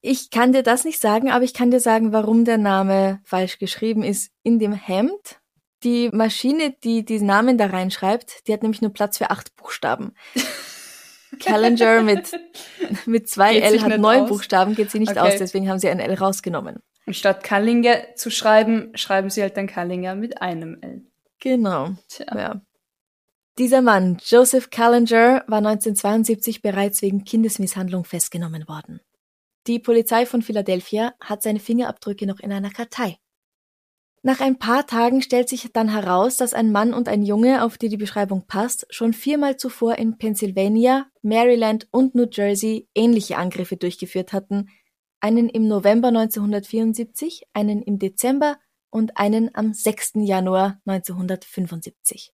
Ich 0.02 0.32
kann 0.32 0.52
dir 0.54 0.64
das 0.64 0.84
nicht 0.86 1.00
sagen, 1.00 1.30
aber 1.30 1.44
ich 1.44 1.54
kann 1.54 1.70
dir 1.72 1.80
sagen, 1.80 2.12
warum 2.14 2.44
der 2.46 2.58
Name 2.58 3.20
falsch 3.24 3.60
geschrieben 3.60 4.02
ist. 4.02 4.32
In 4.44 4.58
dem 4.58 4.74
Hemd, 4.74 5.41
die 5.84 6.10
Maschine, 6.12 6.76
die 6.84 7.04
diesen 7.06 7.28
Namen 7.28 7.58
da 7.58 7.68
reinschreibt, 7.68 8.48
die 8.48 8.54
hat 8.54 8.62
nämlich 8.62 8.82
nur 8.82 8.94
Platz 8.94 9.18
für 9.18 9.30
acht 9.30 9.56
Buchstaben. 9.56 10.14
Calendar 11.40 12.02
mit, 12.02 12.32
mit 13.06 13.30
zwei 13.30 13.54
Geht 13.54 13.64
L 13.64 13.82
hat 13.82 14.00
neun 14.00 14.22
aus? 14.24 14.30
Buchstaben, 14.30 14.76
geht 14.76 14.92
sie 14.92 15.00
nicht 15.00 15.12
Okay. 15.12 15.20
aus, 15.20 15.38
deswegen 15.38 15.70
haben 15.70 15.80
sie 15.80 15.90
ein 15.90 16.00
L 16.00 16.14
rausgenommen. 16.14 16.82
Und 17.06 17.16
statt 17.16 17.44
Kallinger 17.44 18.16
zu 18.16 18.30
schreiben, 18.30 18.92
schreiben 18.96 19.30
sie 19.30 19.42
halt 19.42 19.58
dann 19.58 19.68
Kallinger 19.68 20.16
mit 20.16 20.42
einem 20.42 20.78
L. 20.82 21.04
Genau. 21.40 21.92
Tja. 22.08 22.26
Ja. 22.36 22.62
Dieser 23.58 23.82
Mann, 23.82 24.18
Joseph 24.24 24.70
Callinger, 24.70 25.44
war 25.48 25.58
1972 25.58 26.62
bereits 26.62 27.02
wegen 27.02 27.24
Kindesmisshandlung 27.24 28.06
festgenommen 28.06 28.68
worden. 28.68 29.02
Die 29.68 29.80
Polizei 29.80 30.26
von 30.26 30.42
Philadelphia 30.42 31.14
hat 31.20 31.44
seine 31.44 31.60
Fingerabdrücke 31.60 32.26
noch 32.26 32.40
in 32.40 32.52
einer 32.52 32.72
Kartei. 32.72 33.18
Nach 34.24 34.40
ein 34.40 34.60
paar 34.60 34.86
Tagen 34.86 35.24
stellt 35.24 35.50
sich 35.50 35.72
dann 35.74 35.90
heraus, 35.90 36.38
dass 36.38 36.54
ein 36.54 36.72
Mann 36.72 36.94
und 36.94 37.10
ein 37.10 37.24
Junge, 37.24 37.64
auf 37.64 37.80
die 37.80 37.90
die 37.90 37.98
Beschreibung 37.98 38.46
passt, 38.46 38.86
schon 38.92 39.14
viermal 39.14 39.58
zuvor 39.58 39.96
in 39.96 40.20
Pennsylvania, 40.20 41.08
Maryland 41.24 41.88
und 41.90 42.14
New 42.14 42.28
Jersey 42.32 42.88
ähnliche 42.94 43.38
Angriffe 43.38 43.78
durchgeführt 43.78 44.32
hatten, 44.32 44.70
einen 45.22 45.50
im 45.50 45.68
November 45.68 46.10
1974, 46.10 47.44
einen 47.54 47.82
im 47.82 47.98
Dezember 47.98 48.60
und 48.92 49.18
einen 49.18 49.56
am 49.56 49.74
6. 49.74 50.12
Januar 50.18 50.80
1975. 50.86 52.32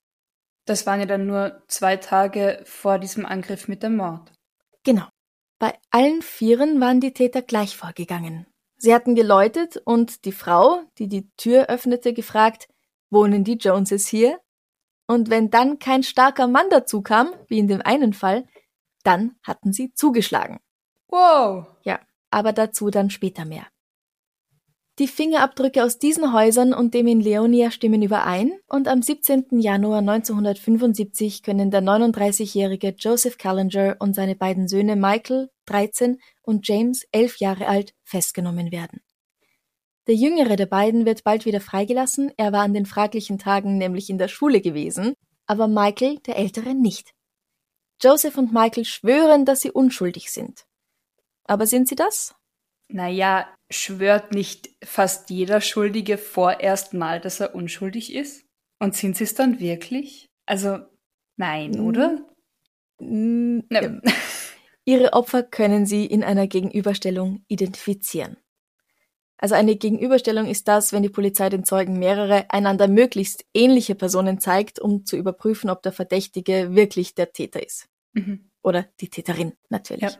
Das 0.66 0.86
waren 0.86 1.00
ja 1.00 1.06
dann 1.06 1.26
nur 1.26 1.64
zwei 1.70 1.96
Tage 1.96 2.62
vor 2.66 3.00
diesem 3.00 3.26
Angriff 3.26 3.70
mit 3.70 3.84
dem 3.84 3.96
Mord. 3.96 4.34
Genau. 4.84 5.06
Bei 5.60 5.74
allen 5.90 6.22
Vieren 6.22 6.82
waren 6.82 7.00
die 7.00 7.14
Täter 7.14 7.42
gleich 7.42 7.78
vorgegangen. 7.78 8.46
Sie 8.78 8.94
hatten 8.94 9.16
geläutet 9.16 9.78
und 9.86 10.26
die 10.26 10.32
Frau, 10.32 10.82
die 10.98 11.08
die 11.08 11.30
Tür 11.36 11.68
öffnete, 11.68 12.14
gefragt, 12.14 12.68
wohnen 13.10 13.44
die 13.44 13.58
Joneses 13.58 14.08
hier? 14.08 14.40
Und 15.08 15.30
wenn 15.30 15.50
dann 15.50 15.80
kein 15.80 16.04
starker 16.04 16.48
Mann 16.48 16.70
dazu 16.70 17.02
kam, 17.02 17.34
wie 17.48 17.60
in 17.60 17.68
dem 17.68 17.82
einen 17.82 18.14
Fall, 18.14 18.46
dann 19.04 19.36
hatten 19.42 19.74
sie 19.74 19.94
zugeschlagen. 19.94 20.60
Wow. 21.08 21.66
Ja, 21.84 22.00
aber 22.30 22.54
dazu 22.54 22.90
dann 22.90 23.10
später 23.10 23.46
mehr. 23.46 23.66
Die 25.00 25.08
Fingerabdrücke 25.08 25.84
aus 25.84 26.00
diesen 26.00 26.34
Häusern 26.34 26.74
und 26.74 26.96
dem 26.96 27.06
in 27.06 27.22
Leonia 27.22 27.70
stimmen 27.70 28.02
überein 28.02 28.58
und 28.68 28.88
am 28.88 29.04
17. 29.04 29.60
Januar 29.60 30.00
1975 30.00 31.44
können 31.44 31.70
der 31.70 31.84
39-jährige 31.84 32.96
Joseph 32.98 33.38
Callinger 33.38 33.98
und 34.00 34.16
seine 34.16 34.36
beiden 34.36 34.68
Söhne 34.68 34.96
Michael, 34.96 35.52
13, 35.68 36.20
und 36.42 36.68
James, 36.68 37.06
11 37.12 37.38
Jahre 37.38 37.68
alt, 37.68 37.94
festgenommen 38.06 38.72
werden. 38.72 39.02
Der 40.08 40.16
jüngere 40.16 40.56
der 40.56 40.66
beiden 40.66 41.06
wird 41.06 41.24
bald 41.24 41.46
wieder 41.46 41.62
freigelassen, 41.62 42.32
er 42.36 42.52
war 42.52 42.64
an 42.64 42.74
den 42.74 42.88
fraglichen 42.88 43.38
Tagen 43.38 43.78
nämlich 43.78 44.10
in 44.10 44.18
der 44.18 44.30
Schule 44.30 44.62
gewesen, 44.62 45.14
aber 45.46 45.68
Michael, 45.68 46.18
der 46.26 46.38
ältere, 46.38 46.74
nicht. 46.74 47.14
Joseph 48.02 48.38
und 48.38 48.52
Michael 48.52 48.86
schwören, 48.86 49.46
dass 49.46 49.62
sie 49.62 49.72
unschuldig 49.72 50.32
sind. 50.32 50.66
Aber 51.44 51.68
sind 51.68 51.88
sie 51.88 51.96
das? 51.96 52.34
Naja, 52.90 53.48
schwört 53.70 54.32
nicht 54.34 54.70
fast 54.84 55.30
jeder 55.30 55.62
Schuldige 55.62 56.18
vorerst 56.18 56.94
mal, 56.94 57.20
dass 57.20 57.40
er 57.40 57.56
unschuldig 57.56 58.14
ist? 58.14 58.46
Und 58.80 58.96
sind 58.96 59.18
sie 59.18 59.24
es 59.26 59.34
dann 59.36 59.60
wirklich? 59.60 60.28
Also, 60.46 60.80
nein, 61.36 61.72
Mm. 61.72 61.86
oder? 61.88 62.26
Mm, 63.00 63.60
Ja. 63.72 64.00
Ihre 64.86 65.12
Opfer 65.14 65.44
können 65.44 65.86
Sie 65.86 66.06
in 66.06 66.24
einer 66.24 66.48
Gegenüberstellung 66.48 67.44
identifizieren. 67.50 68.38
Also 69.38 69.54
eine 69.54 69.76
Gegenüberstellung 69.76 70.48
ist 70.48 70.68
das, 70.68 70.94
wenn 70.94 71.04
die 71.04 71.10
Polizei 71.10 71.50
den 71.50 71.64
Zeugen 71.66 72.00
mehrere 72.00 72.50
einander 72.50 72.88
möglichst 72.88 73.46
ähnliche 73.54 73.94
Personen 73.96 74.40
zeigt, 74.40 74.80
um 74.80 75.06
zu 75.06 75.18
überprüfen, 75.18 75.70
ob 75.70 75.84
der 75.84 75.92
Verdächtige 75.92 76.74
wirklich 76.74 77.14
der 77.16 77.34
Täter 77.34 77.64
ist. 77.64 77.88
Mhm. 78.14 78.50
Oder 78.64 78.86
die 79.02 79.10
Täterin 79.10 79.54
natürlich. 79.70 80.04
Ja. 80.14 80.18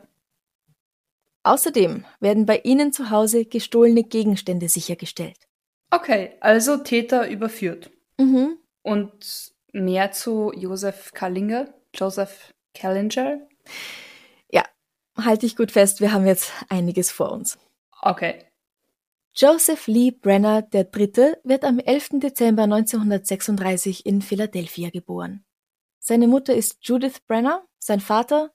Außerdem 1.48 2.04
werden 2.20 2.46
bei 2.46 2.60
Ihnen 2.64 2.92
zu 2.92 3.10
Hause 3.10 3.44
gestohlene 3.44 4.04
Gegenstände 4.04 4.68
sichergestellt. 4.68 5.38
Okay, 5.90 6.32
also 6.40 6.76
Täter 6.76 7.28
überführt. 7.28 7.90
Mhm. 8.18 8.58
Und 8.82 9.52
mehr 9.72 10.12
zu 10.12 10.52
Joseph 10.54 11.12
Kallinger, 11.12 11.72
Joseph 11.94 12.52
Callinger? 12.74 13.48
Halte 15.24 15.46
ich 15.46 15.56
gut 15.56 15.72
fest, 15.72 16.00
wir 16.00 16.12
haben 16.12 16.26
jetzt 16.26 16.52
einiges 16.68 17.10
vor 17.10 17.32
uns. 17.32 17.58
Okay. 18.02 18.44
Joseph 19.34 19.88
Lee 19.88 20.12
Brenner 20.12 20.68
III. 20.72 21.34
wird 21.42 21.64
am 21.64 21.80
11. 21.80 22.20
Dezember 22.20 22.64
1936 22.64 24.06
in 24.06 24.22
Philadelphia 24.22 24.90
geboren. 24.90 25.44
Seine 25.98 26.28
Mutter 26.28 26.54
ist 26.54 26.78
Judith 26.82 27.20
Brenner, 27.26 27.64
sein 27.78 28.00
Vater 28.00 28.52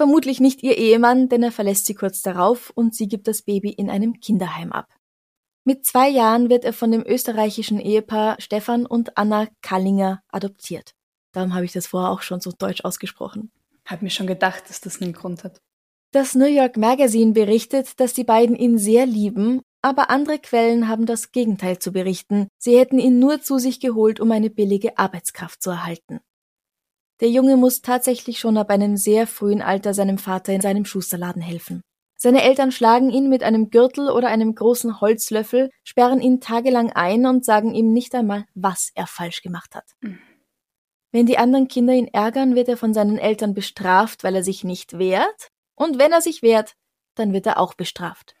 vermutlich 0.00 0.40
nicht 0.40 0.62
ihr 0.62 0.78
Ehemann, 0.78 1.28
denn 1.28 1.42
er 1.42 1.52
verlässt 1.52 1.84
sie 1.84 1.94
kurz 1.94 2.22
darauf 2.22 2.70
und 2.74 2.94
sie 2.94 3.06
gibt 3.06 3.28
das 3.28 3.42
Baby 3.42 3.68
in 3.68 3.90
einem 3.90 4.18
Kinderheim 4.18 4.72
ab. 4.72 4.86
Mit 5.66 5.84
zwei 5.84 6.08
Jahren 6.08 6.48
wird 6.48 6.64
er 6.64 6.72
von 6.72 6.90
dem 6.90 7.04
österreichischen 7.06 7.78
Ehepaar 7.78 8.40
Stefan 8.40 8.86
und 8.86 9.18
Anna 9.18 9.46
Kallinger 9.60 10.22
adoptiert. 10.28 10.94
Darum 11.32 11.52
habe 11.52 11.66
ich 11.66 11.72
das 11.72 11.88
vorher 11.88 12.12
auch 12.12 12.22
schon 12.22 12.40
so 12.40 12.50
deutsch 12.50 12.82
ausgesprochen. 12.82 13.52
Hab 13.84 14.00
mir 14.00 14.08
schon 14.08 14.26
gedacht, 14.26 14.70
dass 14.70 14.80
das 14.80 15.02
einen 15.02 15.12
Grund 15.12 15.44
hat. 15.44 15.60
Das 16.12 16.34
New 16.34 16.46
York 16.46 16.78
Magazine 16.78 17.32
berichtet, 17.32 18.00
dass 18.00 18.14
die 18.14 18.24
beiden 18.24 18.56
ihn 18.56 18.78
sehr 18.78 19.04
lieben, 19.04 19.60
aber 19.82 20.08
andere 20.08 20.38
Quellen 20.38 20.88
haben 20.88 21.04
das 21.04 21.30
Gegenteil 21.30 21.78
zu 21.78 21.92
berichten. 21.92 22.48
Sie 22.56 22.78
hätten 22.78 22.98
ihn 22.98 23.18
nur 23.18 23.42
zu 23.42 23.58
sich 23.58 23.80
geholt, 23.80 24.18
um 24.18 24.32
eine 24.32 24.48
billige 24.48 24.96
Arbeitskraft 24.96 25.62
zu 25.62 25.68
erhalten. 25.68 26.20
Der 27.20 27.28
Junge 27.28 27.56
muss 27.56 27.82
tatsächlich 27.82 28.38
schon 28.38 28.56
ab 28.56 28.70
einem 28.70 28.96
sehr 28.96 29.26
frühen 29.26 29.60
Alter 29.62 29.92
seinem 29.94 30.18
Vater 30.18 30.52
in 30.52 30.60
seinem 30.60 30.84
Schusterladen 30.84 31.42
helfen. 31.42 31.82
Seine 32.16 32.42
Eltern 32.42 32.70
schlagen 32.70 33.10
ihn 33.10 33.28
mit 33.28 33.42
einem 33.42 33.70
Gürtel 33.70 34.10
oder 34.10 34.28
einem 34.28 34.54
großen 34.54 35.00
Holzlöffel, 35.00 35.70
sperren 35.84 36.20
ihn 36.20 36.40
tagelang 36.40 36.92
ein 36.92 37.24
und 37.24 37.44
sagen 37.44 37.74
ihm 37.74 37.92
nicht 37.92 38.14
einmal, 38.14 38.44
was 38.54 38.90
er 38.94 39.06
falsch 39.06 39.40
gemacht 39.42 39.74
hat. 39.74 39.84
Mhm. 40.00 40.18
Wenn 41.12 41.26
die 41.26 41.38
anderen 41.38 41.66
Kinder 41.66 41.92
ihn 41.92 42.08
ärgern, 42.08 42.54
wird 42.54 42.68
er 42.68 42.76
von 42.76 42.94
seinen 42.94 43.18
Eltern 43.18 43.54
bestraft, 43.54 44.22
weil 44.22 44.36
er 44.36 44.44
sich 44.44 44.64
nicht 44.64 44.98
wehrt. 44.98 45.48
Und 45.74 45.98
wenn 45.98 46.12
er 46.12 46.20
sich 46.20 46.42
wehrt, 46.42 46.74
dann 47.16 47.32
wird 47.32 47.46
er 47.46 47.58
auch 47.58 47.74
bestraft. 47.74 48.34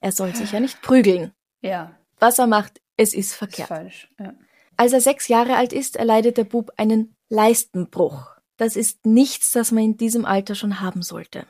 Er 0.00 0.12
soll 0.12 0.34
sich 0.34 0.52
ja 0.52 0.60
nicht 0.60 0.82
prügeln. 0.82 1.32
Ja, 1.60 1.98
Was 2.20 2.38
er 2.38 2.46
macht, 2.46 2.80
es 2.96 3.12
ist 3.12 3.30
ist 3.30 3.34
verkehrt. 3.34 3.68
falsch. 3.68 4.12
Ja. 4.20 4.34
Als 4.76 4.92
er 4.92 5.00
sechs 5.00 5.26
Jahre 5.26 5.56
alt 5.56 5.72
ist, 5.72 5.96
erleidet 5.96 6.36
der 6.36 6.44
Bub 6.44 6.70
einen 6.76 7.16
Leistenbruch. 7.28 8.26
Das 8.56 8.76
ist 8.76 9.06
nichts, 9.06 9.52
das 9.52 9.70
man 9.72 9.84
in 9.84 9.96
diesem 9.96 10.24
Alter 10.24 10.54
schon 10.54 10.80
haben 10.80 11.02
sollte. 11.02 11.46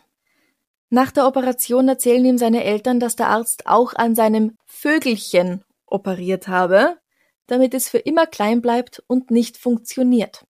Nach 0.91 1.11
der 1.11 1.27
Operation 1.27 1.89
erzählen 1.89 2.25
ihm 2.25 2.39
seine 2.39 2.65
Eltern, 2.65 2.99
dass 2.99 3.17
der 3.17 3.29
Arzt 3.29 3.67
auch 3.67 3.95
an 3.95 4.15
seinem 4.15 4.57
Vögelchen 4.65 5.65
operiert 5.87 6.49
habe, 6.49 6.99
damit 7.47 7.75
es 7.75 7.89
für 7.89 7.99
immer 7.99 8.27
klein 8.27 8.63
bleibt 8.63 9.03
und 9.07 9.31
nicht 9.31 9.57
funktioniert. 9.57 10.47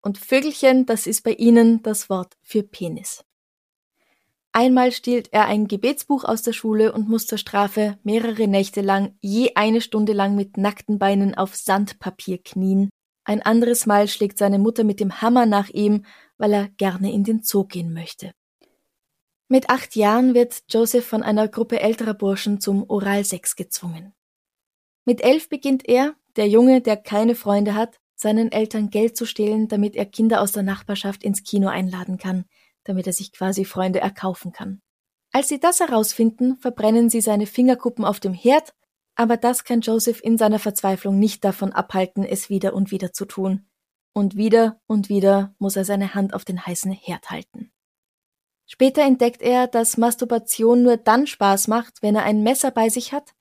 Und 0.00 0.18
Vögelchen, 0.18 0.86
das 0.86 1.06
ist 1.06 1.22
bei 1.22 1.32
ihnen 1.32 1.82
das 1.82 2.10
Wort 2.10 2.36
für 2.42 2.62
Penis. 2.62 3.24
Einmal 4.52 4.92
stiehlt 4.92 5.32
er 5.32 5.46
ein 5.46 5.66
Gebetsbuch 5.66 6.22
aus 6.22 6.42
der 6.42 6.52
Schule 6.52 6.92
und 6.92 7.08
muss 7.08 7.26
zur 7.26 7.38
Strafe 7.38 7.98
mehrere 8.04 8.46
Nächte 8.46 8.82
lang 8.82 9.16
je 9.20 9.52
eine 9.56 9.80
Stunde 9.80 10.12
lang 10.12 10.36
mit 10.36 10.56
nackten 10.56 10.98
Beinen 11.00 11.34
auf 11.34 11.56
Sandpapier 11.56 12.38
knien. 12.38 12.90
Ein 13.24 13.42
anderes 13.42 13.86
Mal 13.86 14.06
schlägt 14.08 14.38
seine 14.38 14.58
Mutter 14.58 14.84
mit 14.84 15.00
dem 15.00 15.22
Hammer 15.22 15.46
nach 15.46 15.70
ihm, 15.70 16.04
weil 16.36 16.52
er 16.52 16.68
gerne 16.68 17.12
in 17.12 17.24
den 17.24 17.42
Zoo 17.42 17.64
gehen 17.64 17.92
möchte. 17.92 18.32
Mit 19.48 19.70
acht 19.70 19.96
Jahren 19.96 20.34
wird 20.34 20.62
Joseph 20.68 21.06
von 21.06 21.22
einer 21.22 21.48
Gruppe 21.48 21.80
älterer 21.80 22.14
Burschen 22.14 22.60
zum 22.60 22.88
Oralsex 22.88 23.56
gezwungen. 23.56 24.14
Mit 25.04 25.22
elf 25.22 25.48
beginnt 25.48 25.88
er, 25.88 26.14
der 26.36 26.48
Junge, 26.48 26.80
der 26.80 26.96
keine 26.96 27.34
Freunde 27.34 27.74
hat, 27.74 28.00
seinen 28.14 28.52
Eltern 28.52 28.90
Geld 28.90 29.16
zu 29.16 29.26
stehlen, 29.26 29.68
damit 29.68 29.96
er 29.96 30.06
Kinder 30.06 30.40
aus 30.40 30.52
der 30.52 30.62
Nachbarschaft 30.62 31.22
ins 31.22 31.42
Kino 31.42 31.68
einladen 31.68 32.16
kann, 32.18 32.44
damit 32.84 33.06
er 33.06 33.12
sich 33.12 33.32
quasi 33.32 33.64
Freunde 33.64 34.00
erkaufen 34.00 34.52
kann. 34.52 34.80
Als 35.32 35.48
sie 35.48 35.58
das 35.58 35.80
herausfinden, 35.80 36.56
verbrennen 36.58 37.10
sie 37.10 37.20
seine 37.20 37.46
Fingerkuppen 37.46 38.04
auf 38.04 38.20
dem 38.20 38.34
Herd, 38.34 38.72
aber 39.14 39.36
das 39.36 39.64
kann 39.64 39.80
Joseph 39.80 40.22
in 40.22 40.38
seiner 40.38 40.58
Verzweiflung 40.58 41.18
nicht 41.18 41.44
davon 41.44 41.72
abhalten, 41.72 42.24
es 42.24 42.50
wieder 42.50 42.74
und 42.74 42.90
wieder 42.90 43.12
zu 43.12 43.24
tun. 43.24 43.66
Und 44.12 44.36
wieder 44.36 44.80
und 44.86 45.08
wieder 45.08 45.54
muss 45.58 45.76
er 45.76 45.84
seine 45.84 46.14
Hand 46.14 46.34
auf 46.34 46.44
den 46.44 46.64
heißen 46.64 46.92
Herd 46.92 47.30
halten. 47.30 47.72
Später 48.66 49.02
entdeckt 49.02 49.42
er, 49.42 49.66
dass 49.66 49.96
Masturbation 49.96 50.82
nur 50.82 50.96
dann 50.96 51.26
Spaß 51.26 51.68
macht, 51.68 52.00
wenn 52.02 52.16
er 52.16 52.22
ein 52.22 52.42
Messer 52.42 52.70
bei 52.70 52.88
sich 52.88 53.12
hat, 53.12 53.34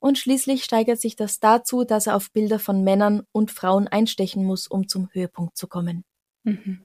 und 0.00 0.16
schließlich 0.16 0.62
steigert 0.62 1.00
sich 1.00 1.16
das 1.16 1.40
dazu, 1.40 1.84
dass 1.84 2.06
er 2.06 2.14
auf 2.14 2.30
Bilder 2.30 2.58
von 2.58 2.84
Männern 2.84 3.24
und 3.32 3.50
Frauen 3.50 3.88
einstechen 3.88 4.44
muss, 4.44 4.68
um 4.68 4.86
zum 4.86 5.08
Höhepunkt 5.12 5.56
zu 5.56 5.66
kommen. 5.66 6.04
Mhm. 6.44 6.84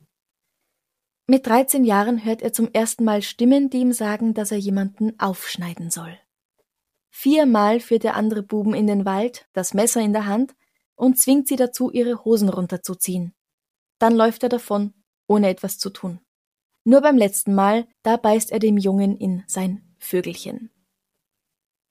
Mit 1.27 1.45
13 1.45 1.85
Jahren 1.85 2.25
hört 2.25 2.41
er 2.41 2.51
zum 2.51 2.69
ersten 2.73 3.03
Mal 3.03 3.21
Stimmen, 3.21 3.69
die 3.69 3.77
ihm 3.77 3.93
sagen, 3.93 4.33
dass 4.33 4.51
er 4.51 4.57
jemanden 4.57 5.17
aufschneiden 5.19 5.89
soll. 5.89 6.17
Viermal 7.15 7.79
führt 7.79 8.03
er 8.05 8.15
andere 8.15 8.41
Buben 8.41 8.73
in 8.73 8.87
den 8.87 9.05
Wald, 9.05 9.47
das 9.53 9.75
Messer 9.75 10.01
in 10.01 10.13
der 10.13 10.25
Hand, 10.25 10.55
und 10.95 11.19
zwingt 11.19 11.47
sie 11.47 11.55
dazu, 11.55 11.91
ihre 11.91 12.25
Hosen 12.25 12.49
runterzuziehen. 12.49 13.35
Dann 13.99 14.15
läuft 14.15 14.41
er 14.41 14.49
davon, 14.49 14.95
ohne 15.27 15.47
etwas 15.47 15.77
zu 15.77 15.91
tun. 15.91 16.19
Nur 16.83 17.01
beim 17.01 17.15
letzten 17.15 17.53
Mal, 17.53 17.87
da 18.01 18.17
beißt 18.17 18.51
er 18.51 18.57
dem 18.57 18.77
Jungen 18.77 19.15
in 19.15 19.43
sein 19.47 19.95
Vögelchen. 19.99 20.71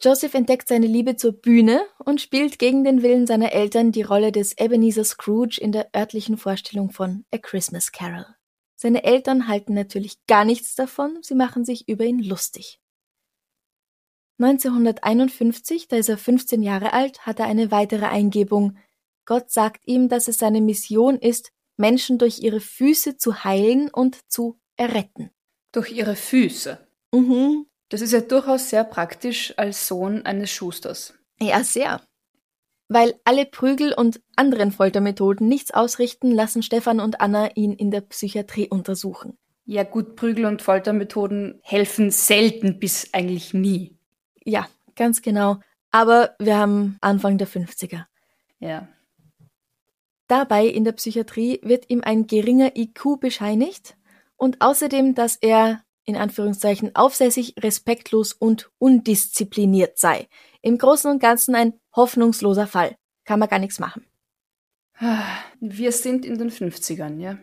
Joseph 0.02 0.34
entdeckt 0.34 0.66
seine 0.66 0.88
Liebe 0.88 1.14
zur 1.14 1.32
Bühne 1.32 1.86
und 2.04 2.20
spielt 2.20 2.58
gegen 2.58 2.82
den 2.82 3.02
Willen 3.02 3.28
seiner 3.28 3.52
Eltern 3.52 3.92
die 3.92 4.02
Rolle 4.02 4.32
des 4.32 4.58
Ebenezer 4.58 5.04
Scrooge 5.04 5.58
in 5.60 5.70
der 5.70 5.94
örtlichen 5.94 6.36
Vorstellung 6.36 6.90
von 6.90 7.24
A 7.32 7.38
Christmas 7.38 7.92
Carol. 7.92 8.26
Seine 8.74 9.04
Eltern 9.04 9.46
halten 9.46 9.72
natürlich 9.72 10.26
gar 10.26 10.44
nichts 10.44 10.74
davon, 10.74 11.18
sie 11.22 11.36
machen 11.36 11.64
sich 11.64 11.88
über 11.88 12.04
ihn 12.04 12.18
lustig. 12.18 12.81
1951, 14.38 15.88
da 15.88 15.96
ist 15.96 16.08
er 16.08 16.18
15 16.18 16.62
Jahre 16.62 16.92
alt, 16.92 17.26
hat 17.26 17.38
er 17.38 17.46
eine 17.46 17.70
weitere 17.70 18.06
Eingebung. 18.06 18.76
Gott 19.24 19.50
sagt 19.50 19.86
ihm, 19.86 20.08
dass 20.08 20.28
es 20.28 20.38
seine 20.38 20.60
Mission 20.60 21.16
ist, 21.18 21.52
Menschen 21.76 22.18
durch 22.18 22.40
ihre 22.40 22.60
Füße 22.60 23.16
zu 23.16 23.44
heilen 23.44 23.88
und 23.90 24.18
zu 24.30 24.58
erretten. 24.76 25.30
Durch 25.72 25.92
ihre 25.92 26.16
Füße. 26.16 26.78
Mhm. 27.12 27.66
Das 27.88 28.00
ist 28.00 28.12
ja 28.12 28.20
durchaus 28.20 28.70
sehr 28.70 28.84
praktisch 28.84 29.54
als 29.58 29.86
Sohn 29.86 30.24
eines 30.24 30.50
Schusters. 30.50 31.14
Ja, 31.40 31.62
sehr. 31.62 32.00
Weil 32.88 33.14
alle 33.24 33.46
Prügel 33.46 33.92
und 33.92 34.20
anderen 34.36 34.72
Foltermethoden 34.72 35.48
nichts 35.48 35.72
ausrichten, 35.72 36.30
lassen 36.30 36.62
Stefan 36.62 37.00
und 37.00 37.20
Anna 37.20 37.50
ihn 37.54 37.72
in 37.72 37.90
der 37.90 38.00
Psychiatrie 38.02 38.68
untersuchen. 38.68 39.38
Ja 39.64 39.84
gut, 39.84 40.16
Prügel- 40.16 40.46
und 40.46 40.62
Foltermethoden 40.62 41.60
helfen 41.62 42.10
selten 42.10 42.78
bis 42.78 43.12
eigentlich 43.12 43.54
nie. 43.54 43.98
Ja, 44.44 44.68
ganz 44.96 45.22
genau. 45.22 45.60
Aber 45.90 46.34
wir 46.38 46.56
haben 46.56 46.96
Anfang 47.00 47.38
der 47.38 47.48
50er. 47.48 48.06
Ja. 48.58 48.88
Dabei 50.26 50.66
in 50.66 50.84
der 50.84 50.92
Psychiatrie 50.92 51.60
wird 51.62 51.90
ihm 51.90 52.02
ein 52.02 52.26
geringer 52.26 52.76
IQ 52.76 53.20
bescheinigt 53.20 53.96
und 54.36 54.60
außerdem, 54.60 55.14
dass 55.14 55.36
er 55.36 55.82
in 56.04 56.16
Anführungszeichen 56.16 56.96
aufsässig, 56.96 57.54
respektlos 57.58 58.32
und 58.32 58.70
undiszipliniert 58.78 59.98
sei. 59.98 60.28
Im 60.62 60.78
Großen 60.78 61.10
und 61.10 61.20
Ganzen 61.20 61.54
ein 61.54 61.74
hoffnungsloser 61.94 62.66
Fall. 62.66 62.96
Kann 63.24 63.38
man 63.38 63.48
gar 63.48 63.58
nichts 63.58 63.78
machen. 63.78 64.06
Wir 65.60 65.92
sind 65.92 66.24
in 66.24 66.38
den 66.38 66.50
50ern, 66.50 67.18
ja. 67.18 67.38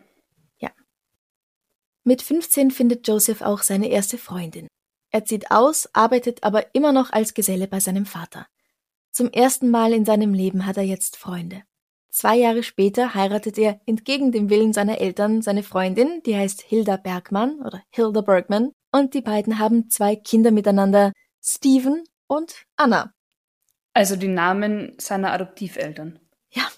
Mit 2.02 2.22
15 2.22 2.70
findet 2.70 3.06
Joseph 3.06 3.42
auch 3.42 3.62
seine 3.62 3.90
erste 3.90 4.16
Freundin. 4.16 4.68
Er 5.10 5.24
zieht 5.24 5.50
aus, 5.50 5.88
arbeitet 5.92 6.44
aber 6.44 6.74
immer 6.74 6.92
noch 6.92 7.10
als 7.10 7.34
Geselle 7.34 7.66
bei 7.66 7.80
seinem 7.80 8.06
Vater. 8.06 8.46
Zum 9.10 9.30
ersten 9.30 9.70
Mal 9.70 9.92
in 9.92 10.04
seinem 10.04 10.34
Leben 10.34 10.66
hat 10.66 10.76
er 10.76 10.84
jetzt 10.84 11.16
Freunde. 11.16 11.62
Zwei 12.10 12.36
Jahre 12.36 12.62
später 12.62 13.14
heiratet 13.14 13.56
er 13.58 13.80
entgegen 13.86 14.32
dem 14.32 14.50
Willen 14.50 14.72
seiner 14.72 15.00
Eltern 15.00 15.42
seine 15.42 15.62
Freundin, 15.62 16.22
die 16.26 16.36
heißt 16.36 16.62
Hilda 16.62 16.96
Bergmann 16.96 17.60
oder 17.60 17.82
Hilda 17.90 18.20
Bergman, 18.20 18.72
und 18.92 19.14
die 19.14 19.20
beiden 19.20 19.58
haben 19.58 19.88
zwei 19.88 20.16
Kinder 20.16 20.50
miteinander, 20.50 21.12
Steven 21.40 22.04
und 22.26 22.66
Anna. 22.76 23.12
Also 23.94 24.16
die 24.16 24.28
Namen 24.28 24.94
seiner 24.98 25.32
Adoptiveltern. 25.32 26.18
Ja. 26.50 26.68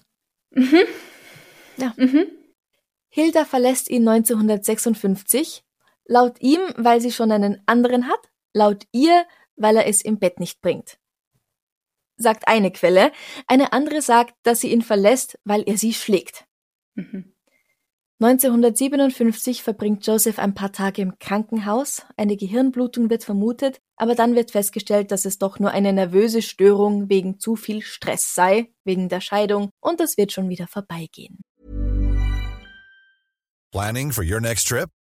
Mhm. 0.50 0.84
Ja. 1.78 1.94
Mhm. 1.96 2.26
Hilda 3.08 3.44
verlässt 3.44 3.90
ihn 3.90 4.06
1956, 4.08 5.64
laut 6.06 6.40
ihm, 6.40 6.60
weil 6.76 7.00
sie 7.00 7.12
schon 7.12 7.32
einen 7.32 7.62
anderen 7.66 8.08
hat, 8.08 8.30
laut 8.52 8.84
ihr, 8.92 9.24
weil 9.56 9.76
er 9.76 9.86
es 9.86 10.02
im 10.02 10.18
Bett 10.18 10.40
nicht 10.40 10.60
bringt. 10.60 10.98
Sagt 12.16 12.46
eine 12.46 12.70
Quelle, 12.70 13.12
eine 13.46 13.72
andere 13.72 14.02
sagt, 14.02 14.34
dass 14.42 14.60
sie 14.60 14.72
ihn 14.72 14.82
verlässt, 14.82 15.38
weil 15.44 15.62
er 15.62 15.78
sie 15.78 15.92
schlägt. 15.92 16.46
Mhm. 16.94 17.32
1957 18.22 19.64
verbringt 19.64 20.06
Joseph 20.06 20.38
ein 20.38 20.54
paar 20.54 20.70
Tage 20.70 21.02
im 21.02 21.18
Krankenhaus, 21.18 22.06
eine 22.16 22.36
Gehirnblutung 22.36 23.10
wird 23.10 23.24
vermutet, 23.24 23.80
aber 23.96 24.14
dann 24.14 24.36
wird 24.36 24.52
festgestellt, 24.52 25.10
dass 25.10 25.24
es 25.24 25.38
doch 25.38 25.58
nur 25.58 25.72
eine 25.72 25.92
nervöse 25.92 26.40
Störung 26.40 27.08
wegen 27.08 27.40
zu 27.40 27.56
viel 27.56 27.82
Stress 27.82 28.32
sei, 28.32 28.72
wegen 28.84 29.08
der 29.08 29.20
Scheidung, 29.20 29.70
und 29.80 29.98
das 29.98 30.16
wird 30.18 30.30
schon 30.30 30.48
wieder 30.48 30.68
vorbeigehen. 30.68 31.40
Planning 33.72 34.12
for 34.12 34.22
your 34.22 34.40
next 34.40 34.68
trip? 34.68 34.88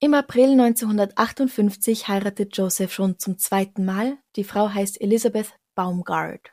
Im 0.00 0.14
April 0.14 0.52
1958 0.52 2.06
heiratet 2.06 2.56
Joseph 2.56 2.92
schon 2.92 3.18
zum 3.18 3.36
zweiten 3.36 3.84
Mal. 3.84 4.18
Die 4.36 4.44
Frau 4.44 4.68
heißt 4.72 5.00
Elizabeth 5.00 5.58
Baumgard. 5.74 6.52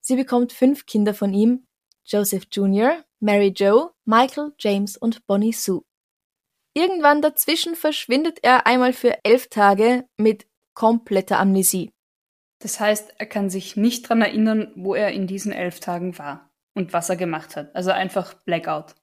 Sie 0.00 0.14
bekommt 0.14 0.52
fünf 0.52 0.86
Kinder 0.86 1.12
von 1.12 1.34
ihm, 1.34 1.66
Joseph 2.04 2.44
Jr., 2.52 3.02
Mary 3.18 3.52
Jo, 3.56 3.90
Michael, 4.04 4.52
James 4.60 4.96
und 4.96 5.26
Bonnie 5.26 5.52
Sue. 5.52 5.82
Irgendwann 6.72 7.20
dazwischen 7.20 7.74
verschwindet 7.74 8.38
er 8.42 8.66
einmal 8.68 8.92
für 8.92 9.18
elf 9.24 9.48
Tage 9.48 10.06
mit 10.16 10.46
kompletter 10.74 11.40
Amnesie. 11.40 11.90
Das 12.60 12.78
heißt, 12.78 13.14
er 13.18 13.26
kann 13.26 13.50
sich 13.50 13.76
nicht 13.76 14.08
dran 14.08 14.22
erinnern, 14.22 14.70
wo 14.76 14.94
er 14.94 15.10
in 15.10 15.26
diesen 15.26 15.50
elf 15.50 15.80
Tagen 15.80 16.16
war 16.18 16.52
und 16.74 16.92
was 16.92 17.10
er 17.10 17.16
gemacht 17.16 17.56
hat. 17.56 17.74
Also 17.74 17.90
einfach 17.90 18.34
Blackout. 18.34 18.94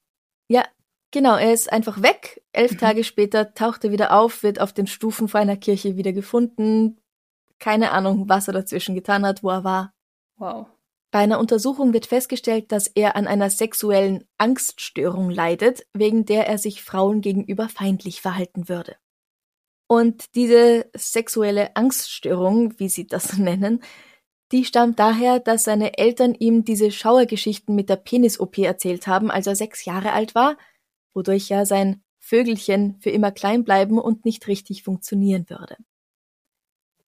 Ja, 0.47 0.65
genau, 1.11 1.35
er 1.35 1.53
ist 1.53 1.71
einfach 1.71 2.01
weg. 2.01 2.43
Elf 2.51 2.77
Tage 2.77 3.03
später 3.03 3.53
taucht 3.53 3.83
er 3.83 3.91
wieder 3.91 4.17
auf, 4.17 4.43
wird 4.43 4.59
auf 4.59 4.73
den 4.73 4.87
Stufen 4.87 5.27
vor 5.27 5.39
einer 5.39 5.57
Kirche 5.57 5.95
wieder 5.97 6.13
gefunden. 6.13 6.99
Keine 7.59 7.91
Ahnung, 7.91 8.27
was 8.27 8.47
er 8.47 8.53
dazwischen 8.53 8.95
getan 8.95 9.25
hat, 9.25 9.43
wo 9.43 9.49
er 9.49 9.63
war. 9.63 9.93
Wow. 10.37 10.67
Bei 11.11 11.19
einer 11.19 11.39
Untersuchung 11.39 11.93
wird 11.93 12.05
festgestellt, 12.05 12.71
dass 12.71 12.87
er 12.87 13.17
an 13.17 13.27
einer 13.27 13.49
sexuellen 13.49 14.23
Angststörung 14.37 15.29
leidet, 15.29 15.85
wegen 15.93 16.25
der 16.25 16.47
er 16.47 16.57
sich 16.57 16.81
Frauen 16.81 17.19
gegenüber 17.19 17.67
feindlich 17.67 18.21
verhalten 18.21 18.69
würde. 18.69 18.95
Und 19.87 20.35
diese 20.35 20.89
sexuelle 20.95 21.75
Angststörung, 21.75 22.79
wie 22.79 22.87
sie 22.87 23.07
das 23.07 23.33
nennen, 23.37 23.83
die 24.53 24.63
stammt 24.63 24.99
daher, 24.99 25.39
dass 25.39 25.65
seine 25.65 25.97
Eltern 25.97 26.33
ihm 26.33 26.63
diese 26.63 26.91
Schauergeschichten 26.91 27.75
mit 27.75 27.89
der 27.89 27.97
Penis-OP 27.97 28.57
erzählt 28.59 29.07
haben, 29.07 29.31
als 29.31 29.47
er 29.47 29.55
sechs 29.55 29.85
Jahre 29.85 30.13
alt 30.13 30.33
war, 30.33 30.57
wodurch 31.13 31.49
ja 31.49 31.65
sein 31.65 32.03
Vögelchen 32.19 32.99
für 33.01 33.09
immer 33.09 33.31
klein 33.31 33.63
bleiben 33.63 33.99
und 33.99 34.25
nicht 34.25 34.47
richtig 34.47 34.83
funktionieren 34.83 35.49
würde. 35.49 35.75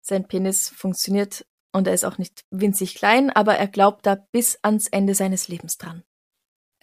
Sein 0.00 0.26
Penis 0.26 0.68
funktioniert 0.68 1.46
und 1.72 1.86
er 1.86 1.94
ist 1.94 2.04
auch 2.04 2.18
nicht 2.18 2.44
winzig 2.50 2.94
klein, 2.94 3.30
aber 3.30 3.56
er 3.56 3.68
glaubt 3.68 4.06
da 4.06 4.14
bis 4.32 4.58
ans 4.62 4.88
Ende 4.88 5.14
seines 5.14 5.48
Lebens 5.48 5.78
dran. 5.78 6.02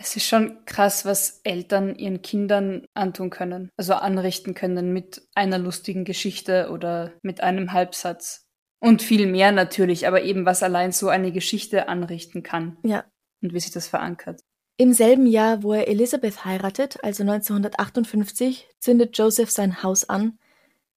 Es 0.01 0.15
ist 0.15 0.25
schon 0.27 0.63
krass, 0.63 1.03
was 1.03 1.41
Eltern 1.43 1.93
ihren 1.95 2.21
Kindern 2.21 2.86
antun 2.93 3.29
können, 3.29 3.69
also 3.75 3.95
anrichten 3.95 4.53
können 4.53 4.93
mit 4.93 5.27
einer 5.36 5.58
lustigen 5.58 6.05
Geschichte 6.05 6.69
oder 6.71 7.12
mit 7.21 7.41
einem 7.41 7.73
Halbsatz. 7.73 8.45
Und 8.82 9.01
viel 9.01 9.27
mehr 9.27 9.51
natürlich, 9.51 10.08
aber 10.08 10.21
eben 10.23 10.45
was 10.45 10.63
allein 10.63 10.93
so 10.93 11.10
eine 11.10 11.34
Geschichte 11.34 11.89
anrichten 11.89 12.43
kann 12.43 12.77
Ja. 12.86 13.03
und 13.41 13.53
wie 13.53 13.60
sich 13.60 13.71
das 13.71 13.89
verankert. 13.89 14.39
Im 14.82 14.94
selben 14.94 15.28
Jahr, 15.28 15.62
wo 15.62 15.74
er 15.74 15.89
Elizabeth 15.89 16.46
heiratet, 16.46 17.04
also 17.04 17.24
1958, 17.24 18.65
zündet 18.80 19.18
Joseph 19.18 19.52
sein 19.52 19.84
Haus 19.84 20.08
an. 20.08 20.39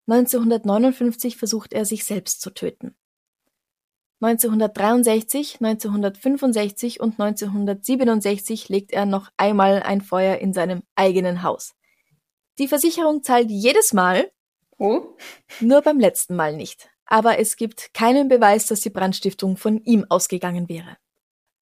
1959 0.06 1.36
versucht 1.36 1.72
er, 1.72 1.84
sich 1.84 2.04
selbst 2.04 2.40
zu 2.40 2.50
töten. 2.50 2.94
1963, 4.20 5.56
1965 5.60 7.00
und 7.00 7.18
1967 7.18 8.68
legt 8.68 8.92
er 8.92 9.04
noch 9.04 9.30
einmal 9.36 9.82
ein 9.82 10.00
Feuer 10.00 10.36
in 10.36 10.52
seinem 10.52 10.84
eigenen 10.94 11.42
Haus. 11.42 11.74
Die 12.60 12.68
Versicherung 12.68 13.24
zahlt 13.24 13.50
jedes 13.50 13.92
Mal, 13.92 14.30
Oh? 14.78 15.16
nur 15.58 15.82
beim 15.82 15.98
letzten 15.98 16.36
Mal 16.36 16.54
nicht. 16.54 16.88
Aber 17.04 17.40
es 17.40 17.56
gibt 17.56 17.92
keinen 17.94 18.28
Beweis, 18.28 18.66
dass 18.66 18.82
die 18.82 18.90
Brandstiftung 18.90 19.56
von 19.56 19.78
ihm 19.82 20.06
ausgegangen 20.08 20.68
wäre. 20.68 20.98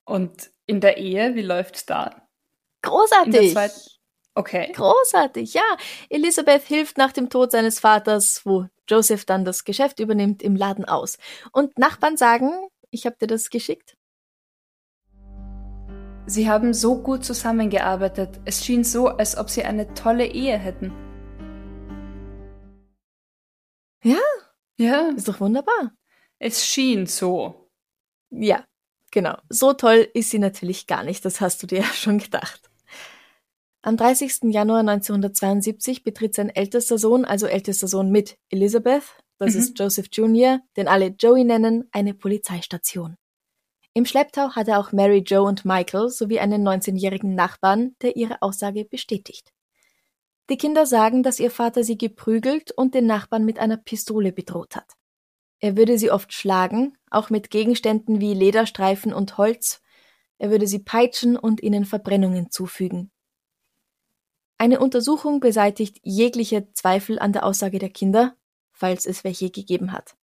Und 0.04 0.50
in 0.70 0.80
der 0.80 0.96
Ehe, 0.98 1.34
wie 1.34 1.42
läuft's 1.42 1.84
da? 1.84 2.04
In 2.06 2.12
der 2.12 2.90
Großartig! 2.90 3.52
zweiten. 3.52 3.80
Okay. 4.34 4.72
Großartig, 4.72 5.54
ja. 5.54 5.76
Elisabeth 6.08 6.62
hilft 6.62 6.96
nach 6.96 7.12
dem 7.12 7.28
Tod 7.28 7.50
seines 7.50 7.80
Vaters, 7.80 8.46
wo 8.46 8.66
Joseph 8.88 9.24
dann 9.24 9.44
das 9.44 9.64
Geschäft 9.64 9.98
übernimmt, 9.98 10.42
im 10.42 10.54
Laden 10.56 10.84
aus. 10.84 11.18
Und 11.52 11.76
Nachbarn 11.78 12.16
sagen, 12.16 12.50
ich 12.90 13.04
habe 13.06 13.16
dir 13.20 13.26
das 13.26 13.50
geschickt. 13.50 13.96
Sie 16.26 16.48
haben 16.48 16.72
so 16.72 17.02
gut 17.02 17.24
zusammengearbeitet. 17.24 18.40
Es 18.44 18.64
schien 18.64 18.84
so, 18.84 19.08
als 19.08 19.36
ob 19.36 19.50
sie 19.50 19.64
eine 19.64 19.92
tolle 19.94 20.26
Ehe 20.26 20.56
hätten. 20.56 20.92
Ja, 24.04 24.18
Ja, 24.78 25.10
ist 25.16 25.28
doch 25.28 25.40
wunderbar. 25.40 25.92
es 26.38 26.64
schien 26.66 27.06
so. 27.06 27.70
Ja, 28.30 28.64
genau. 29.10 29.36
So 29.48 29.72
toll 29.72 30.08
ist 30.14 30.30
sie 30.30 30.38
natürlich 30.38 30.86
gar 30.86 31.04
nicht, 31.04 31.24
das 31.24 31.40
hast 31.40 31.62
du 31.62 31.66
dir 31.66 31.78
ja 31.80 31.84
schon 31.84 32.18
gedacht. 32.18 32.62
Am 33.82 33.96
30. 33.96 34.52
Januar 34.52 34.80
1972 34.80 36.04
betritt 36.04 36.34
sein 36.34 36.50
ältester 36.50 36.98
Sohn, 36.98 37.24
also 37.24 37.46
ältester 37.46 37.88
Sohn 37.88 38.10
mit 38.10 38.36
Elizabeth, 38.50 39.04
das 39.38 39.54
Mhm. 39.54 39.60
ist 39.60 39.78
Joseph 39.78 40.08
Jr., 40.12 40.60
den 40.76 40.86
alle 40.86 41.06
Joey 41.18 41.44
nennen, 41.44 41.88
eine 41.92 42.12
Polizeistation. 42.12 43.16
Im 43.94 44.04
Schlepptau 44.04 44.50
hat 44.50 44.68
er 44.68 44.78
auch 44.78 44.92
Mary 44.92 45.24
Jo 45.26 45.44
und 45.44 45.64
Michael 45.64 46.10
sowie 46.10 46.38
einen 46.40 46.66
19-jährigen 46.66 47.34
Nachbarn, 47.34 47.96
der 48.02 48.16
ihre 48.16 48.42
Aussage 48.42 48.84
bestätigt. 48.84 49.50
Die 50.50 50.58
Kinder 50.58 50.84
sagen, 50.84 51.22
dass 51.22 51.40
ihr 51.40 51.50
Vater 51.50 51.82
sie 51.82 51.96
geprügelt 51.96 52.72
und 52.72 52.94
den 52.94 53.06
Nachbarn 53.06 53.44
mit 53.44 53.58
einer 53.58 53.78
Pistole 53.78 54.32
bedroht 54.32 54.76
hat. 54.76 54.92
Er 55.60 55.76
würde 55.76 55.98
sie 55.98 56.10
oft 56.10 56.32
schlagen, 56.32 56.96
auch 57.10 57.30
mit 57.30 57.50
Gegenständen 57.50 58.20
wie 58.20 58.34
Lederstreifen 58.34 59.12
und 59.12 59.36
Holz. 59.38 59.82
Er 60.38 60.50
würde 60.50 60.66
sie 60.66 60.78
peitschen 60.78 61.36
und 61.36 61.62
ihnen 61.62 61.84
Verbrennungen 61.84 62.50
zufügen. 62.50 63.10
Eine 64.56 64.80
Untersuchung 64.80 65.40
beseitigt 65.40 66.00
jegliche 66.02 66.72
Zweifel 66.72 67.18
an 67.18 67.32
der 67.32 67.44
Aussage 67.44 67.78
der 67.78 67.90
Kinder, 67.90 68.36
falls 68.72 69.06
es 69.06 69.24
welche 69.24 69.50
gegeben 69.50 69.92
hat. 69.92 70.16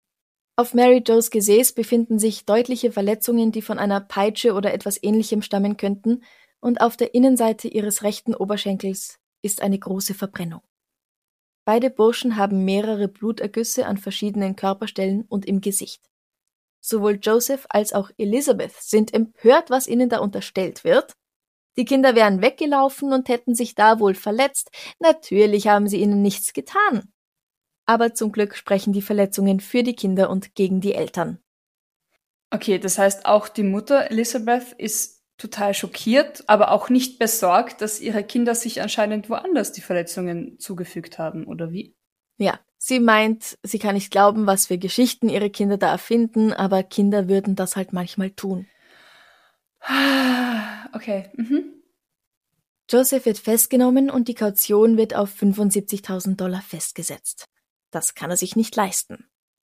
Auf 0.56 0.72
Mary 0.72 1.02
Joes 1.06 1.30
Gesäß 1.30 1.72
befinden 1.72 2.18
sich 2.18 2.46
deutliche 2.46 2.90
Verletzungen, 2.90 3.52
die 3.52 3.60
von 3.60 3.78
einer 3.78 4.00
Peitsche 4.00 4.54
oder 4.54 4.72
etwas 4.72 5.02
ähnlichem 5.02 5.42
stammen 5.42 5.76
könnten, 5.76 6.22
und 6.60 6.80
auf 6.80 6.96
der 6.96 7.14
Innenseite 7.14 7.68
ihres 7.68 8.02
rechten 8.02 8.34
Oberschenkels 8.34 9.18
ist 9.42 9.60
eine 9.60 9.78
große 9.78 10.14
Verbrennung. 10.14 10.62
Beide 11.66 11.90
Burschen 11.90 12.36
haben 12.36 12.64
mehrere 12.64 13.08
Blutergüsse 13.08 13.86
an 13.86 13.98
verschiedenen 13.98 14.54
Körperstellen 14.54 15.24
und 15.28 15.46
im 15.46 15.60
Gesicht. 15.60 16.00
Sowohl 16.80 17.18
Joseph 17.20 17.66
als 17.68 17.92
auch 17.92 18.10
Elizabeth 18.18 18.72
sind 18.72 19.12
empört, 19.12 19.68
was 19.68 19.88
ihnen 19.88 20.08
da 20.08 20.20
unterstellt 20.20 20.84
wird. 20.84 21.14
Die 21.76 21.84
Kinder 21.84 22.14
wären 22.14 22.40
weggelaufen 22.40 23.12
und 23.12 23.28
hätten 23.28 23.56
sich 23.56 23.74
da 23.74 23.98
wohl 23.98 24.14
verletzt. 24.14 24.70
Natürlich 25.00 25.66
haben 25.66 25.88
sie 25.88 26.00
ihnen 26.00 26.22
nichts 26.22 26.52
getan. 26.52 27.12
Aber 27.84 28.14
zum 28.14 28.30
Glück 28.30 28.54
sprechen 28.54 28.92
die 28.92 29.02
Verletzungen 29.02 29.58
für 29.58 29.82
die 29.82 29.96
Kinder 29.96 30.30
und 30.30 30.54
gegen 30.54 30.80
die 30.80 30.94
Eltern. 30.94 31.40
Okay, 32.50 32.78
das 32.78 32.96
heißt, 32.96 33.26
auch 33.26 33.48
die 33.48 33.64
Mutter 33.64 34.08
Elizabeth 34.08 34.72
ist 34.78 35.15
total 35.38 35.74
schockiert, 35.74 36.44
aber 36.46 36.70
auch 36.72 36.88
nicht 36.88 37.18
besorgt, 37.18 37.80
dass 37.80 38.00
ihre 38.00 38.24
Kinder 38.24 38.54
sich 38.54 38.80
anscheinend 38.80 39.28
woanders 39.28 39.72
die 39.72 39.80
Verletzungen 39.80 40.58
zugefügt 40.58 41.18
haben, 41.18 41.46
oder 41.46 41.72
wie? 41.72 41.94
Ja, 42.38 42.58
sie 42.78 43.00
meint, 43.00 43.58
sie 43.62 43.78
kann 43.78 43.94
nicht 43.94 44.10
glauben, 44.10 44.46
was 44.46 44.66
für 44.66 44.78
Geschichten 44.78 45.28
ihre 45.28 45.50
Kinder 45.50 45.78
da 45.78 45.90
erfinden, 45.90 46.52
aber 46.52 46.82
Kinder 46.82 47.28
würden 47.28 47.54
das 47.54 47.76
halt 47.76 47.92
manchmal 47.92 48.30
tun. 48.30 48.66
Okay. 50.92 51.30
Mhm. 51.34 51.82
Joseph 52.88 53.26
wird 53.26 53.38
festgenommen 53.38 54.10
und 54.10 54.28
die 54.28 54.34
Kaution 54.34 54.96
wird 54.96 55.14
auf 55.14 55.30
75.000 55.34 56.36
Dollar 56.36 56.62
festgesetzt. 56.62 57.46
Das 57.90 58.14
kann 58.14 58.30
er 58.30 58.36
sich 58.36 58.56
nicht 58.56 58.74
leisten. 58.76 59.28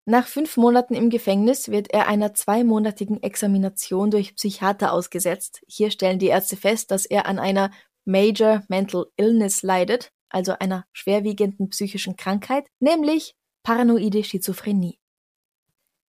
Nach 0.08 0.28
fünf 0.28 0.56
Monaten 0.56 0.94
im 0.94 1.10
Gefängnis 1.10 1.70
wird 1.70 1.92
er 1.92 2.08
einer 2.08 2.36
zweimonatigen 2.36 3.24
Examination 3.24 4.12
durch 4.12 4.36
Psychiater 4.36 4.94
ausgesetzt. 4.94 5.64
Hier 5.68 5.90
stellen 5.90 6.20
die 6.20 6.28
Ärzte 6.28 6.58
fest, 6.58 6.92
dass 6.92 7.08
er 7.08 7.26
an 7.26 7.40
einer 7.40 7.72
Major 8.06 8.64
Mental 8.68 9.08
Illness 9.18 9.64
leidet, 9.64 10.12
also 10.30 10.54
einer 10.60 10.86
schwerwiegenden 10.94 11.70
psychischen 11.70 12.16
Krankheit, 12.16 12.68
nämlich 12.80 13.34
paranoide 13.64 14.24
Schizophrenie. 14.24 15.00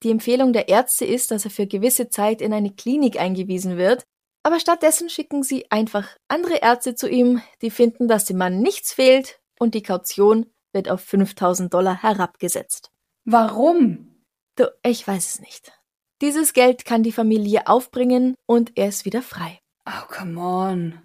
Die 0.03 0.11
Empfehlung 0.11 0.53
der 0.53 0.69
Ärzte 0.69 1.07
ist, 1.07 1.31
dass 1.31 1.47
er 1.47 1.51
für 1.51 1.67
gewisse 1.67 2.11
Zeit 2.11 2.43
in 2.43 2.53
eine 2.53 2.75
Klinik 2.75 3.19
eingewiesen 3.19 3.79
wird, 3.79 4.05
aber 4.43 4.61
stattdessen 4.61 5.09
schicken 5.09 5.43
sie 5.43 5.71
einfach 5.71 6.19
andere 6.29 6.57
Ärzte 6.57 6.95
zu 6.95 7.09
ihm, 7.09 7.41
die 7.63 7.71
finden, 7.71 8.09
dass 8.09 8.27
dem 8.27 8.37
Mann 8.37 8.61
nichts 8.61 8.93
fehlt 8.93 9.41
und 9.59 9.75
die 9.75 9.83
Kaution 9.83 10.53
wird 10.75 10.91
auf 10.91 11.01
5000 11.01 11.73
Dollar 11.73 12.03
herabgesetzt. 12.03 12.91
Warum? 13.29 14.23
Du, 14.55 14.71
ich 14.85 15.07
weiß 15.07 15.35
es 15.35 15.41
nicht. 15.41 15.73
Dieses 16.23 16.53
Geld 16.53 16.85
kann 16.85 17.03
die 17.03 17.11
Familie 17.11 17.67
aufbringen 17.67 18.37
und 18.47 18.71
er 18.77 18.87
ist 18.87 19.05
wieder 19.05 19.21
frei. 19.21 19.59
Oh, 19.85 20.07
come 20.09 20.41
on. 20.41 21.03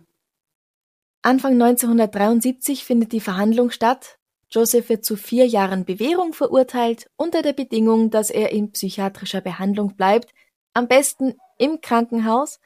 Anfang 1.24 1.54
1973 1.54 2.86
findet 2.86 3.12
die 3.12 3.22
Verhandlung 3.22 3.72
statt. 3.72 4.20
Joseph 4.52 4.90
wird 4.90 5.04
zu 5.04 5.16
vier 5.16 5.48
Jahren 5.48 5.84
Bewährung 5.84 6.34
verurteilt, 6.34 7.10
unter 7.16 7.42
der 7.42 7.54
Bedingung, 7.54 8.12
dass 8.12 8.30
er 8.30 8.52
in 8.52 8.72
psychiatrischer 8.72 9.42
Behandlung 9.42 9.96
bleibt, 9.96 10.32
am 10.76 10.88
besten 10.88 11.34
im 11.58 11.82
Krankenhaus, 11.82 12.60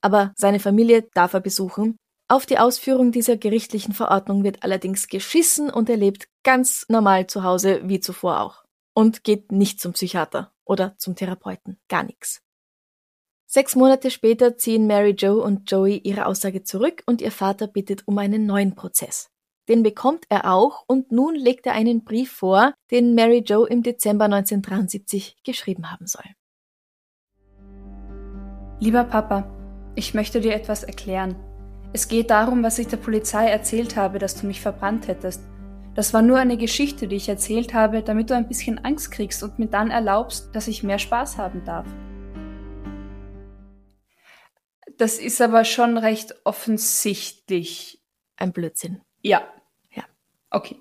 aber 0.00 0.32
seine 0.36 0.60
Familie 0.60 1.08
darf 1.12 1.32
er 1.32 1.40
besuchen. 1.40 1.96
Auf 2.28 2.46
die 2.46 2.58
Ausführung 2.58 3.10
dieser 3.10 3.36
gerichtlichen 3.36 3.94
Verordnung 3.94 4.44
wird 4.44 4.62
allerdings 4.62 5.08
geschissen 5.08 5.70
und 5.70 5.90
er 5.90 5.96
lebt 5.96 6.28
ganz 6.44 6.86
normal 6.88 7.26
zu 7.26 7.42
Hause 7.42 7.80
wie 7.84 7.98
zuvor 7.98 8.40
auch. 8.40 8.61
Und 8.94 9.24
geht 9.24 9.52
nicht 9.52 9.80
zum 9.80 9.92
Psychiater 9.92 10.52
oder 10.64 10.96
zum 10.98 11.16
Therapeuten, 11.16 11.78
gar 11.88 12.02
nichts. 12.02 12.42
Sechs 13.46 13.76
Monate 13.76 14.10
später 14.10 14.56
ziehen 14.56 14.86
Mary 14.86 15.10
Jo 15.10 15.42
und 15.42 15.70
Joey 15.70 15.98
ihre 15.98 16.24
Aussage 16.24 16.62
zurück 16.62 17.02
und 17.04 17.20
ihr 17.20 17.30
Vater 17.30 17.66
bittet 17.66 18.08
um 18.08 18.16
einen 18.16 18.46
neuen 18.46 18.74
Prozess. 18.74 19.28
Den 19.68 19.82
bekommt 19.82 20.24
er 20.28 20.50
auch 20.50 20.84
und 20.86 21.12
nun 21.12 21.34
legt 21.34 21.66
er 21.66 21.74
einen 21.74 22.02
Brief 22.02 22.32
vor, 22.32 22.74
den 22.90 23.14
Mary 23.14 23.44
Jo 23.46 23.64
im 23.64 23.82
Dezember 23.82 24.24
1973 24.24 25.36
geschrieben 25.44 25.90
haben 25.90 26.06
soll. 26.06 26.24
Lieber 28.80 29.04
Papa, 29.04 29.48
ich 29.94 30.14
möchte 30.14 30.40
dir 30.40 30.54
etwas 30.54 30.82
erklären. 30.82 31.36
Es 31.92 32.08
geht 32.08 32.30
darum, 32.30 32.62
was 32.62 32.78
ich 32.78 32.88
der 32.88 32.96
Polizei 32.96 33.48
erzählt 33.48 33.96
habe, 33.96 34.18
dass 34.18 34.40
du 34.40 34.46
mich 34.46 34.62
verbrannt 34.62 35.08
hättest. 35.08 35.42
Das 35.94 36.14
war 36.14 36.22
nur 36.22 36.38
eine 36.38 36.56
Geschichte, 36.56 37.06
die 37.06 37.16
ich 37.16 37.28
erzählt 37.28 37.74
habe, 37.74 38.02
damit 38.02 38.30
du 38.30 38.34
ein 38.34 38.48
bisschen 38.48 38.82
Angst 38.82 39.10
kriegst 39.10 39.42
und 39.42 39.58
mir 39.58 39.66
dann 39.66 39.90
erlaubst, 39.90 40.54
dass 40.54 40.68
ich 40.68 40.82
mehr 40.82 40.98
Spaß 40.98 41.36
haben 41.36 41.64
darf. 41.66 41.86
Das 44.96 45.18
ist 45.18 45.40
aber 45.42 45.64
schon 45.64 45.98
recht 45.98 46.34
offensichtlich. 46.44 48.02
Ein 48.36 48.52
Blödsinn. 48.52 49.02
Ja. 49.20 49.42
Ja. 49.90 50.04
Okay. 50.50 50.80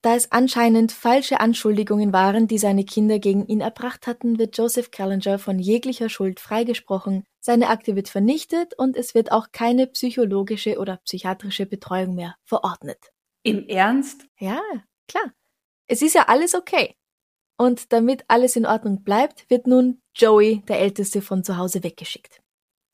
Da 0.00 0.14
es 0.14 0.30
anscheinend 0.30 0.92
falsche 0.92 1.40
Anschuldigungen 1.40 2.12
waren, 2.12 2.46
die 2.46 2.58
seine 2.58 2.84
Kinder 2.84 3.18
gegen 3.18 3.46
ihn 3.46 3.60
erbracht 3.60 4.06
hatten, 4.06 4.38
wird 4.38 4.56
Joseph 4.56 4.92
Callinger 4.92 5.40
von 5.40 5.58
jeglicher 5.58 6.08
Schuld 6.08 6.38
freigesprochen, 6.38 7.24
seine 7.40 7.68
Akte 7.68 7.96
wird 7.96 8.08
vernichtet 8.08 8.74
und 8.78 8.96
es 8.96 9.16
wird 9.16 9.32
auch 9.32 9.48
keine 9.50 9.88
psychologische 9.88 10.78
oder 10.78 10.98
psychiatrische 10.98 11.66
Betreuung 11.66 12.14
mehr 12.14 12.36
verordnet. 12.44 13.10
Im 13.42 13.66
Ernst? 13.68 14.26
Ja, 14.38 14.60
klar. 15.06 15.32
Es 15.86 16.02
ist 16.02 16.14
ja 16.14 16.28
alles 16.28 16.54
okay. 16.54 16.94
Und 17.56 17.92
damit 17.92 18.24
alles 18.28 18.56
in 18.56 18.66
Ordnung 18.66 19.02
bleibt, 19.02 19.48
wird 19.50 19.66
nun 19.66 20.00
Joey, 20.14 20.62
der 20.68 20.80
Älteste, 20.80 21.22
von 21.22 21.42
zu 21.42 21.56
Hause 21.56 21.82
weggeschickt. 21.82 22.40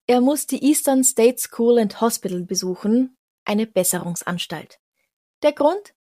Er 0.07 0.21
muss 0.21 0.47
die 0.47 0.63
Eastern 0.65 1.05
State 1.05 1.39
School 1.39 1.79
and 1.79 2.01
Hospital 2.01 2.43
besuchen, 2.43 3.17
eine 3.45 3.67
Besserungsanstalt. 3.67 4.79
Der 5.43 5.53
Grund? 5.53 5.95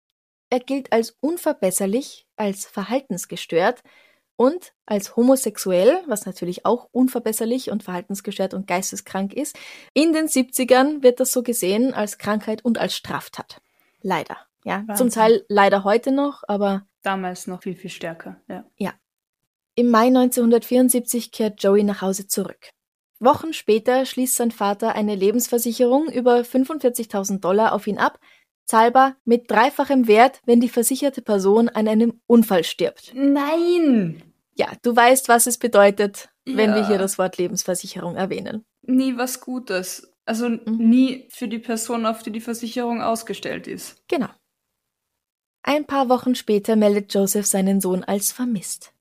Er 0.49 0.60
gilt 0.60 0.91
als 0.91 1.15
unverbesserlich, 1.21 2.27
als 2.36 2.65
verhaltensgestört 2.65 3.82
und 4.36 4.73
als 4.86 5.15
homosexuell, 5.15 6.04
was 6.08 6.25
natürlich 6.25 6.65
auch 6.65 6.89
unverbesserlich 6.91 7.71
und 7.71 7.84
verhaltensgestört 7.84 8.54
und 8.54 8.67
geisteskrank 8.67 9.34
ist. 9.34 9.58
In 9.93 10.13
den 10.13 10.27
70ern 10.27 11.04
wird 11.04 11.19
das 11.19 11.32
so 11.32 11.41
gesehen 11.41 11.93
als 11.93 12.17
Krankheit 12.17 12.65
und 12.65 12.80
als 12.80 12.95
Straftat. 12.95 13.62
Leider. 14.02 14.38
Ja, 14.64 14.84
Wahnsinn. 14.88 14.96
zum 14.96 15.10
Teil 15.10 15.46
leider 15.48 15.84
heute 15.84 16.12
noch, 16.12 16.44
aber 16.48 16.86
Damals 17.04 17.48
noch 17.48 17.64
viel, 17.64 17.76
viel 17.76 17.90
stärker. 17.90 18.40
Ja. 18.78 18.94
im 19.76 19.90
Mai 19.90 20.08
1974 20.08 21.32
kehrt 21.32 21.64
Joey 21.64 21.84
nach 21.84 22.02
Hause 22.02 22.28
zurück. 22.28 22.70
Wochen 23.20 23.54
später 23.54 24.06
schließt 24.06 24.36
sein 24.36 24.52
Vater 24.52 24.94
eine 24.96 25.16
Lebensversicherung 25.16 26.10
über 26.12 26.38
45.000 26.42 27.40
Dollar 27.40 27.74
auf 27.74 27.88
ihn 27.88 27.98
ab, 27.98 28.20
zahlbar 28.66 29.16
mit 29.26 29.50
dreifachem 29.50 30.08
Wert, 30.08 30.42
wenn 30.46 30.60
die 30.62 30.70
versicherte 30.70 31.22
Person 31.22 31.70
an 31.70 31.88
einem 31.88 32.22
Unfall 32.28 32.64
stirbt. 32.64 33.12
Nein! 33.16 34.22
Ja, 34.56 34.68
du 34.84 34.96
weißt, 34.96 35.28
was 35.30 35.48
es 35.48 35.58
bedeutet, 35.58 36.30
wenn 36.46 36.72
Ja. 36.72 36.76
wir 36.76 36.88
hier 36.88 36.98
das 36.98 37.18
Wort 37.18 37.38
Lebensversicherung 37.38 38.16
erwähnen. 38.16 38.66
Nie 38.84 39.18
was 39.18 39.40
Gutes. 39.42 40.11
Also 40.25 40.49
Mhm. 40.49 40.62
nie 40.77 41.27
für 41.29 41.47
die 41.47 41.60
Person, 41.60 42.05
auf 42.05 42.23
die 42.23 42.31
die 42.31 42.41
Versicherung 42.41 43.01
ausgestellt 43.01 43.67
ist. 43.67 44.03
Genau. 44.07 44.29
Ein 45.63 45.86
paar 45.86 46.10
Wochen 46.10 46.36
später 46.36 46.75
meldet 46.75 47.13
Joseph 47.13 47.45
seinen 47.45 47.81
Sohn 47.81 48.03
als 48.03 48.31
vermisst. 48.31 48.93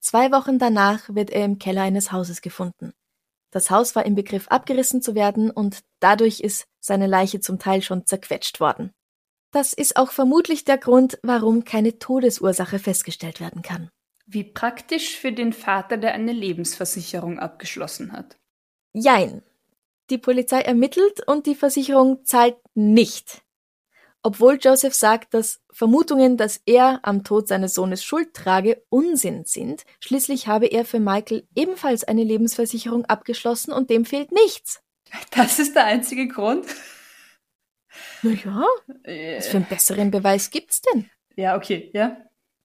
Zwei 0.00 0.32
Wochen 0.32 0.58
danach 0.58 1.14
wird 1.14 1.30
er 1.30 1.44
im 1.44 1.58
Keller 1.58 1.82
eines 1.82 2.12
Hauses 2.12 2.42
gefunden. 2.42 2.92
Das 3.50 3.70
Haus 3.70 3.94
war 3.94 4.04
im 4.04 4.16
Begriff 4.16 4.48
abgerissen 4.48 5.00
zu 5.00 5.14
werden 5.14 5.50
und 5.50 5.80
dadurch 6.00 6.40
ist 6.40 6.66
seine 6.80 7.06
Leiche 7.06 7.40
zum 7.40 7.58
Teil 7.58 7.82
schon 7.82 8.04
zerquetscht 8.04 8.58
worden. 8.58 8.92
Das 9.52 9.72
ist 9.72 9.96
auch 9.96 10.10
vermutlich 10.10 10.64
der 10.64 10.78
Grund, 10.78 11.18
warum 11.22 11.64
keine 11.64 12.00
Todesursache 12.00 12.80
festgestellt 12.80 13.38
werden 13.38 13.62
kann. 13.62 13.88
Wie 14.26 14.42
praktisch 14.42 15.16
für 15.16 15.32
den 15.32 15.52
Vater, 15.52 15.96
der 15.96 16.14
eine 16.14 16.32
Lebensversicherung 16.32 17.38
abgeschlossen 17.38 18.12
hat. 18.12 18.36
Jein. 18.92 19.42
Die 20.10 20.18
Polizei 20.18 20.60
ermittelt 20.60 21.26
und 21.26 21.46
die 21.46 21.54
Versicherung 21.54 22.24
zahlt 22.24 22.56
nicht. 22.74 23.42
Obwohl 24.22 24.58
Joseph 24.60 24.94
sagt, 24.94 25.34
dass 25.34 25.60
Vermutungen, 25.70 26.38
dass 26.38 26.60
er 26.64 27.00
am 27.02 27.24
Tod 27.24 27.46
seines 27.46 27.74
Sohnes 27.74 28.02
Schuld 28.02 28.32
trage, 28.32 28.82
Unsinn 28.88 29.44
sind, 29.44 29.84
schließlich 30.00 30.46
habe 30.46 30.66
er 30.66 30.86
für 30.86 30.98
Michael 30.98 31.46
ebenfalls 31.54 32.04
eine 32.04 32.24
Lebensversicherung 32.24 33.04
abgeschlossen 33.04 33.72
und 33.72 33.90
dem 33.90 34.06
fehlt 34.06 34.32
nichts. 34.32 34.82
Das 35.30 35.58
ist 35.58 35.76
der 35.76 35.84
einzige 35.84 36.26
Grund. 36.26 36.66
Naja, 38.22 38.64
was 38.86 39.46
für 39.46 39.58
einen 39.58 39.66
besseren 39.68 40.10
Beweis 40.10 40.50
gibt's 40.50 40.80
denn? 40.80 41.10
Ja, 41.36 41.56
okay, 41.56 41.90
ja. 41.92 42.16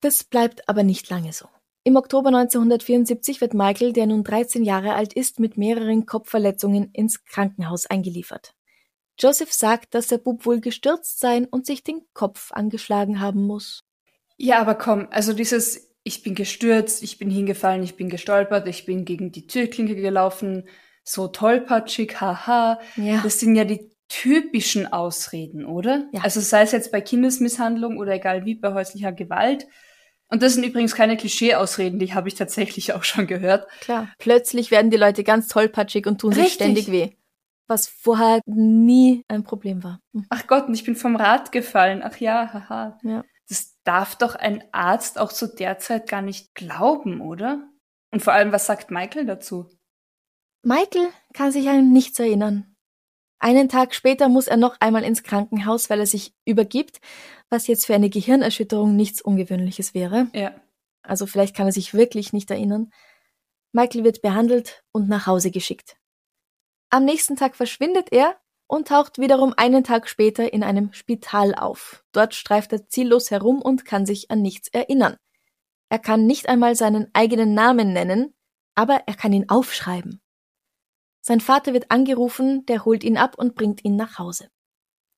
Das 0.02 0.23
bleibt 0.23 0.67
aber 0.69 0.84
nicht 0.84 1.10
lange 1.10 1.34
so. 1.34 1.49
Im 1.89 1.95
Oktober 1.95 2.28
1974 2.28 3.41
wird 3.41 3.56
Michael, 3.56 3.93
der 3.93 4.06
nun 4.06 4.23
13 4.23 4.63
Jahre 4.63 4.93
alt 4.93 5.12
ist, 5.12 5.39
mit 5.39 5.58
mehreren 5.58 6.06
Kopfverletzungen 6.06 6.91
ins 6.93 7.25
Krankenhaus 7.25 7.88
eingeliefert. 7.88 8.54
Joseph 9.17 9.52
sagt, 9.52 9.95
dass 9.95 10.06
der 10.06 10.19
Bub 10.19 10.45
wohl 10.45 10.62
gestürzt 10.62 11.19
sein 11.19 11.45
und 11.45 11.65
sich 11.65 11.84
den 11.84 12.02
Kopf 12.13 12.52
angeschlagen 12.52 13.19
haben 13.19 13.41
muss. 13.41 13.86
Ja, 14.38 14.62
aber 14.62 14.75
komm, 14.75 15.08
also 15.10 15.34
dieses, 15.34 15.89
ich 16.04 16.21
bin 16.21 16.36
gestürzt, 16.36 17.02
ich 17.02 17.17
bin 17.17 17.32
hingefallen, 17.32 17.82
ich 17.82 17.95
bin 17.95 18.10
gestolpert, 18.10 18.67
ich 18.67 18.86
bin 18.86 19.04
gegen 19.04 19.32
die 19.32 19.47
Türklinke 19.47 19.95
gelaufen, 19.95 20.67
so 21.04 21.28
tollpatschig, 21.28 22.21
haha. 22.21 22.80
Ja. 22.97 23.21
Das 23.23 23.39
sind 23.39 23.56
ja 23.56 23.63
die 23.63 23.89
typischen 24.10 24.86
Ausreden, 24.86 25.65
oder? 25.65 26.08
Ja. 26.12 26.21
Also 26.21 26.39
sei 26.39 26.62
es 26.62 26.71
jetzt 26.71 26.91
bei 26.91 27.02
Kindesmisshandlung 27.02 27.97
oder 27.97 28.13
egal 28.13 28.45
wie, 28.45 28.54
bei 28.54 28.75
häuslicher 28.75 29.12
Gewalt. 29.12 29.65
Und 30.30 30.44
das 30.44 30.54
sind 30.54 30.63
übrigens 30.63 30.96
keine 30.96 31.18
Klischee-Ausreden, 31.18 32.00
die 32.00 32.13
habe 32.13 32.28
ich 32.28 32.36
tatsächlich 32.36 32.94
auch 32.94 33.04
schon 33.04 33.26
gehört. 33.26 33.68
Klar. 33.82 34.10
Plötzlich 34.20 34.70
werden 34.70 34.92
die 34.92 34.98
Leute 34.98 35.24
ganz 35.24 35.48
tollpatschig 35.48 36.06
und 36.06 36.22
tun 36.22 36.32
sich 36.32 36.44
Richtig. 36.44 36.56
ständig 36.56 36.92
weh. 36.92 37.12
Was 37.68 37.88
vorher 37.88 38.42
nie 38.46 39.26
ein 39.28 39.44
Problem 39.44 39.84
war. 39.84 40.00
Hm. 40.13 40.26
Ach 40.30 40.48
Gott, 40.48 40.68
und 40.68 40.74
ich 40.74 40.84
bin 40.84 40.96
vom 40.96 41.15
Rad 41.15 41.52
gefallen. 41.52 42.02
Ach 42.04 42.18
ja, 42.18 42.52
haha. 42.54 42.98
Ja. 43.04 43.24
Das 43.48 43.76
darf 43.84 44.15
doch 44.15 44.36
ein 44.36 44.63
Arzt 44.72 45.20
auch 45.20 45.34
zu 45.34 45.48
der 45.48 45.80
Zeit 45.80 46.08
gar 46.08 46.22
nicht 46.22 46.54
glauben, 46.54 47.22
oder? 47.22 47.68
Und 48.12 48.22
vor 48.22 48.34
allem, 48.34 48.52
was 48.52 48.68
sagt 48.68 48.92
Michael 48.92 49.26
dazu? 49.26 49.68
Michael 50.63 51.10
kann 51.34 51.52
sich 51.52 51.70
an 51.70 51.92
nichts 51.92 52.20
erinnern. 52.20 52.69
Einen 53.39 53.69
Tag 53.69 53.95
später 53.95 54.28
muss 54.28 54.47
er 54.47 54.58
noch 54.58 54.75
einmal 54.82 55.04
ins 55.04 55.23
Krankenhaus, 55.23 55.89
weil 55.89 56.02
er 56.02 56.06
sich 56.06 56.34
übergibt, 56.45 56.99
was 57.49 57.67
jetzt 57.67 57.86
für 57.86 57.95
eine 57.95 58.10
Gehirnerschütterung 58.10 58.95
nichts 58.95 59.21
Ungewöhnliches 59.21 59.93
wäre. 59.93 60.28
Ja. 60.34 60.54
Also 61.02 61.25
vielleicht 61.25 61.56
kann 61.56 61.65
er 61.65 61.71
sich 61.71 61.93
wirklich 61.93 62.34
nicht 62.34 62.52
erinnern. 62.52 62.91
Michael 63.71 64.04
wird 64.04 64.21
behandelt 64.21 64.84
und 64.91 65.08
nach 65.08 65.25
Hause 65.25 65.52
geschickt. 65.52 65.95
Am 66.89 67.06
nächsten 67.06 67.38
Tag 67.38 67.56
verschwindet 67.56 68.12
er 68.12 68.36
und 68.67 68.89
taucht 68.89 69.19
wiederum 69.19 69.54
einen 69.56 69.84
Tag 69.84 70.10
später 70.10 70.52
in 70.52 70.63
einem 70.63 70.91
Spital 70.91 71.56
auf. 71.56 72.04
Dort 72.12 72.36
streift 72.36 72.73
er 72.73 72.88
ziellos 72.88 73.32
herum 73.32 73.62
und 73.62 73.86
kann 73.86 74.06
sich 74.06 74.30
an 74.32 74.41
nichts 74.41 74.67
erinnern. 74.67 75.15
Er 75.89 75.99
kann 75.99 76.28
nicht 76.28 76.49
einmal 76.49 76.75
seinen 76.75 77.10
eigenen 77.13 77.54
Namen 77.54 77.93
nennen, 77.93 78.34
aber 78.75 79.04
er 79.08 79.15
kann 79.15 79.34
ihn 79.34 79.49
aufschreiben. 79.49 80.21
Sein 81.30 81.42
Vater 81.42 81.74
wird 81.74 81.92
angerufen, 81.92 82.65
der 82.65 82.86
holt 82.86 83.04
ihn 83.04 83.15
ab 83.15 83.38
und 83.38 83.54
bringt 83.54 83.86
ihn 83.86 83.96
nach 83.96 84.18
Hause. 84.18 84.50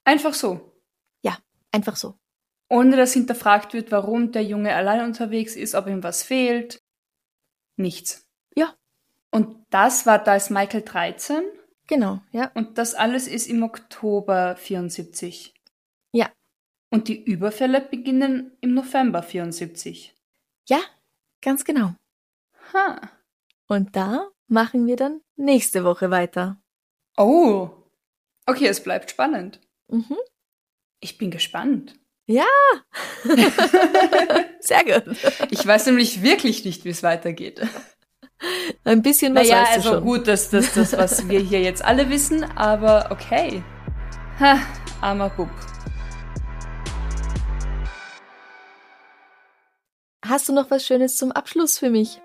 Einfach 0.03 0.33
so. 0.33 0.73
Ja, 1.21 1.37
einfach 1.71 1.95
so. 1.95 2.19
Ohne 2.67 2.97
dass 2.97 3.13
hinterfragt 3.13 3.73
wird, 3.73 3.93
warum 3.93 4.33
der 4.33 4.43
Junge 4.43 4.75
allein 4.75 5.05
unterwegs 5.05 5.55
ist, 5.55 5.73
ob 5.73 5.87
ihm 5.87 6.03
was 6.03 6.21
fehlt. 6.21 6.83
Nichts. 7.77 8.27
Ja. 8.57 8.75
Und 9.31 9.65
das 9.69 10.05
war, 10.05 10.21
da 10.21 10.35
ist 10.35 10.49
Michael 10.49 10.81
13 10.81 11.43
Genau, 11.87 12.19
ja. 12.33 12.51
und 12.55 12.77
das 12.77 12.93
alles 12.93 13.29
ist 13.29 13.47
im 13.47 13.63
Oktober 13.63 14.57
74. 14.57 15.53
Ja. 16.11 16.29
Und 16.89 17.07
die 17.07 17.23
Überfälle 17.23 17.79
beginnen 17.79 18.57
im 18.59 18.73
November 18.73 19.23
74. 19.23 20.13
Ja, 20.67 20.81
ganz 21.41 21.63
genau. 21.63 21.95
Ha. 22.73 22.99
Und 23.69 23.95
da 23.95 24.27
machen 24.51 24.85
wir 24.85 24.97
dann 24.97 25.21
nächste 25.37 25.83
Woche 25.83 26.11
weiter. 26.11 26.61
Oh. 27.17 27.69
Okay, 28.45 28.67
es 28.67 28.83
bleibt 28.83 29.09
spannend. 29.09 29.61
Mhm. 29.87 30.17
Ich 30.99 31.17
bin 31.17 31.31
gespannt. 31.31 31.95
Ja. 32.27 32.45
Sehr 34.59 34.83
gut. 34.83 35.17
Ich 35.49 35.65
weiß 35.65 35.87
nämlich 35.87 36.21
wirklich 36.21 36.65
nicht, 36.65 36.85
wie 36.85 36.89
es 36.89 37.01
weitergeht. 37.01 37.61
Ein 38.83 39.01
bisschen 39.01 39.33
was 39.35 39.47
naja, 39.47 39.63
weißt 39.63 39.71
also 39.71 39.89
schon. 39.93 40.03
gut, 40.03 40.27
das, 40.27 40.49
das, 40.49 40.73
das, 40.73 40.93
was 40.97 41.29
wir 41.29 41.39
hier 41.39 41.61
jetzt 41.61 41.83
alle 41.83 42.09
wissen, 42.09 42.43
aber 42.43 43.09
okay. 43.11 43.63
Ha, 44.39 44.59
armer 44.99 45.29
Bub. 45.29 45.49
Hast 50.25 50.49
du 50.49 50.53
noch 50.53 50.69
was 50.71 50.85
Schönes 50.85 51.17
zum 51.17 51.31
Abschluss 51.31 51.79
für 51.79 51.89
mich? 51.89 52.21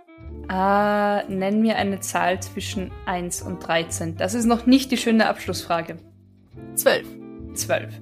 Ah, 0.49 1.25
nenn 1.29 1.61
mir 1.61 1.77
eine 1.77 2.01
Zahl 2.01 2.41
zwischen 2.41 2.93
1 3.07 3.43
und 3.43 3.61
13. 3.61 4.17
Das 4.17 4.35
ist 4.35 4.45
noch 4.45 4.67
nicht 4.67 4.91
die 4.93 4.97
schöne 4.97 5.29
Abschlussfrage. 5.29 5.97
Zwölf. 6.75 7.07
12. 7.55 7.95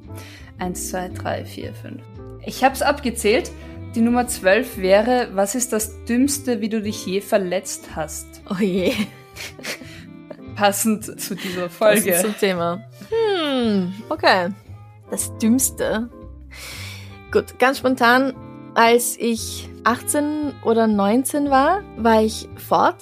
1, 0.58 0.90
2, 0.90 1.08
3, 1.08 1.44
4, 1.44 1.74
5. 1.74 2.02
Ich 2.44 2.62
hab's 2.62 2.82
abgezählt. 2.82 3.50
Die 3.94 4.00
Nummer 4.00 4.26
12 4.26 4.78
wäre, 4.78 5.28
was 5.32 5.54
ist 5.54 5.72
das 5.72 6.04
Dümmste, 6.04 6.60
wie 6.60 6.68
du 6.68 6.82
dich 6.82 7.06
je 7.06 7.20
verletzt 7.20 7.90
hast? 7.94 8.26
Oh 8.50 8.60
je. 8.60 8.92
Passend 10.56 11.20
zu 11.20 11.34
dieser 11.34 11.70
Folge. 11.70 12.10
ist 12.10 12.22
zum 12.22 12.36
Thema. 12.36 12.84
Hm, 13.10 13.92
okay. 14.08 14.50
Das 15.10 15.36
Dümmste. 15.38 16.10
Gut, 17.30 17.58
ganz 17.58 17.78
spontan, 17.78 18.34
als 18.74 19.16
ich 19.18 19.68
18 19.84 20.54
oder 20.64 20.86
19 20.86 21.50
war, 21.50 21.82
war 21.96 22.22
ich 22.22 22.48
fort 22.56 22.96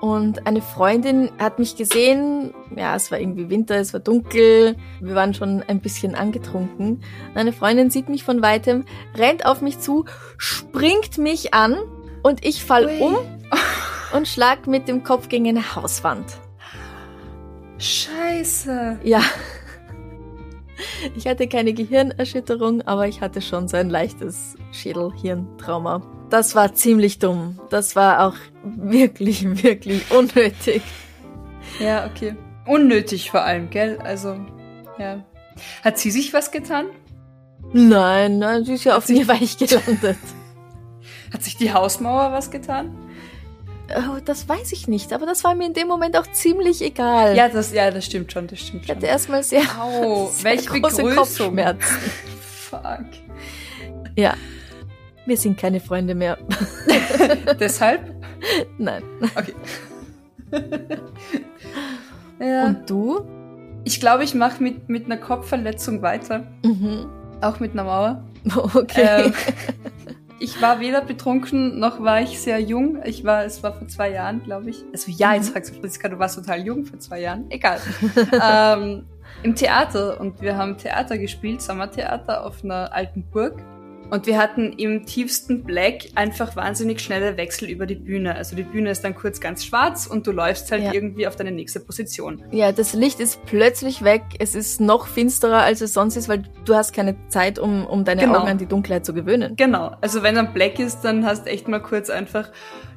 und 0.00 0.46
eine 0.46 0.60
Freundin 0.60 1.30
hat 1.38 1.58
mich 1.58 1.76
gesehen. 1.76 2.52
Ja, 2.76 2.94
es 2.94 3.10
war 3.10 3.18
irgendwie 3.18 3.48
Winter, 3.48 3.76
es 3.76 3.94
war 3.94 4.00
dunkel, 4.00 4.76
wir 5.00 5.14
waren 5.14 5.32
schon 5.32 5.62
ein 5.62 5.80
bisschen 5.80 6.14
angetrunken. 6.14 7.02
Eine 7.34 7.54
Freundin 7.54 7.88
sieht 7.88 8.10
mich 8.10 8.22
von 8.22 8.42
weitem, 8.42 8.84
rennt 9.16 9.46
auf 9.46 9.62
mich 9.62 9.78
zu, 9.78 10.04
springt 10.36 11.16
mich 11.16 11.54
an 11.54 11.78
und 12.22 12.44
ich 12.44 12.62
fall 12.64 12.86
Ui. 12.86 13.00
um 13.00 13.16
und 14.12 14.28
schlag 14.28 14.66
mit 14.66 14.88
dem 14.88 15.04
Kopf 15.04 15.28
gegen 15.28 15.48
eine 15.48 15.74
Hauswand. 15.74 16.26
Scheiße. 17.78 18.98
Ja. 19.04 19.20
Ich 21.16 21.26
hatte 21.26 21.48
keine 21.48 21.72
Gehirnerschütterung, 21.72 22.82
aber 22.82 23.06
ich 23.06 23.20
hatte 23.20 23.40
schon 23.40 23.68
so 23.68 23.76
ein 23.76 23.90
leichtes 23.90 24.56
Schädel-Hirntrauma. 24.72 26.02
Das 26.30 26.54
war 26.54 26.74
ziemlich 26.74 27.18
dumm. 27.18 27.60
Das 27.70 27.94
war 27.96 28.26
auch 28.26 28.36
wirklich, 28.64 29.44
wirklich 29.62 30.10
unnötig. 30.10 30.82
Ja, 31.78 32.06
okay. 32.06 32.36
Unnötig 32.66 33.30
vor 33.30 33.42
allem, 33.42 33.70
gell? 33.70 33.98
Also, 34.02 34.36
ja. 34.98 35.24
Hat 35.82 35.98
sie 35.98 36.10
sich 36.10 36.32
was 36.32 36.50
getan? 36.50 36.86
Nein, 37.72 38.38
nein, 38.38 38.64
sie 38.64 38.74
ist 38.74 38.84
ja 38.84 38.96
auf 38.96 39.08
mir 39.08 39.26
weich 39.28 39.58
gelandet. 39.58 40.18
Hat 41.32 41.42
sich 41.42 41.56
die 41.56 41.72
Hausmauer 41.72 42.32
was 42.32 42.50
getan? 42.50 42.96
Oh, 43.90 44.18
das 44.24 44.48
weiß 44.48 44.72
ich 44.72 44.88
nicht, 44.88 45.12
aber 45.12 45.26
das 45.26 45.44
war 45.44 45.54
mir 45.54 45.66
in 45.66 45.74
dem 45.74 45.88
Moment 45.88 46.16
auch 46.16 46.26
ziemlich 46.32 46.80
egal. 46.80 47.36
Ja, 47.36 47.48
das, 47.48 47.72
ja, 47.72 47.90
das 47.90 48.06
stimmt 48.06 48.32
schon, 48.32 48.46
das 48.46 48.60
stimmt 48.60 48.82
ich 48.82 48.86
schon. 48.88 48.96
hatte 48.96 49.06
erstmal 49.06 49.42
sehr, 49.42 49.62
Au, 49.78 50.26
sehr 50.32 50.44
welche 50.44 50.68
große 50.68 51.02
Begrüßung. 51.02 51.14
Kopfschmerzen. 51.14 51.96
Fuck. 52.40 53.04
Ja, 54.16 54.34
wir 55.26 55.36
sind 55.36 55.58
keine 55.58 55.80
Freunde 55.80 56.14
mehr. 56.14 56.38
Deshalb? 57.60 58.14
Nein. 58.78 59.02
Okay. 59.36 59.54
ja. 62.40 62.66
Und 62.66 62.88
du? 62.88 63.24
ich 63.84 64.00
glaube, 64.00 64.24
ich 64.24 64.34
mache 64.34 64.62
mit, 64.62 64.88
mit 64.88 65.06
einer 65.06 65.18
Kopfverletzung 65.18 66.02
weiter. 66.02 66.46
Mhm. 66.64 67.06
Auch 67.40 67.60
mit 67.60 67.72
einer 67.72 67.84
Mauer. 67.84 68.24
Okay. 68.74 69.24
Ähm, 69.26 69.34
ich 70.38 70.60
war 70.60 70.80
weder 70.80 71.00
betrunken, 71.00 71.78
noch 71.78 72.02
war 72.02 72.20
ich 72.20 72.40
sehr 72.40 72.60
jung. 72.60 72.98
Ich 73.04 73.24
war, 73.24 73.44
es 73.44 73.62
war 73.62 73.72
vor 73.72 73.86
zwei 73.88 74.10
Jahren, 74.10 74.42
glaube 74.42 74.70
ich. 74.70 74.84
Also 74.92 75.10
ja, 75.10 75.34
jetzt 75.34 75.52
sagst 75.52 75.70
du, 75.70 75.80
Franziska, 75.80 76.08
du 76.08 76.18
warst 76.18 76.36
total 76.36 76.60
jung 76.64 76.84
vor 76.84 76.98
zwei 76.98 77.20
Jahren. 77.20 77.50
Egal. 77.50 77.80
ähm, 78.42 79.06
Im 79.42 79.54
Theater 79.54 80.20
und 80.20 80.40
wir 80.40 80.56
haben 80.56 80.76
Theater 80.76 81.18
gespielt, 81.18 81.62
Sommertheater 81.62 82.44
auf 82.44 82.64
einer 82.64 82.92
alten 82.92 83.22
Burg. 83.30 83.62
Und 84.10 84.26
wir 84.26 84.38
hatten 84.38 84.72
im 84.74 85.06
tiefsten 85.06 85.64
Black 85.64 86.04
einfach 86.14 86.54
wahnsinnig 86.56 87.00
schnelle 87.00 87.36
Wechsel 87.36 87.68
über 87.68 87.86
die 87.86 87.94
Bühne. 87.96 88.34
Also 88.36 88.54
die 88.54 88.62
Bühne 88.62 88.90
ist 88.90 89.02
dann 89.02 89.14
kurz 89.14 89.40
ganz 89.40 89.64
schwarz 89.64 90.06
und 90.06 90.26
du 90.26 90.32
läufst 90.32 90.70
halt 90.70 90.82
Ja. 90.84 90.92
irgendwie 90.92 91.26
auf 91.26 91.36
deine 91.36 91.50
nächste 91.50 91.80
Position. 91.80 92.42
Ja, 92.52 92.70
das 92.70 92.92
Licht 92.92 93.18
ist 93.18 93.44
plötzlich 93.46 94.04
weg. 94.04 94.22
Es 94.38 94.54
ist 94.54 94.80
noch 94.80 95.06
finsterer, 95.08 95.62
als 95.62 95.80
es 95.80 95.92
sonst 95.94 96.16
ist, 96.16 96.28
weil 96.28 96.44
du 96.64 96.74
hast 96.74 96.92
keine 96.92 97.16
Zeit, 97.28 97.58
um, 97.58 97.86
um 97.86 98.04
deine 98.04 98.22
Genau. 98.22 98.38
Augen 98.40 98.48
an 98.48 98.58
die 98.58 98.66
Dunkelheit 98.66 99.04
zu 99.04 99.14
gewöhnen. 99.14 99.56
Genau. 99.56 99.92
Also 100.00 100.22
wenn 100.22 100.34
dann 100.36 100.52
Black 100.52 100.78
ist, 100.78 101.00
dann 101.00 101.24
hast 101.26 101.46
du 101.46 101.50
echt 101.50 101.66
mal 101.66 101.80
kurz 101.80 102.10
einfach, 102.10 102.50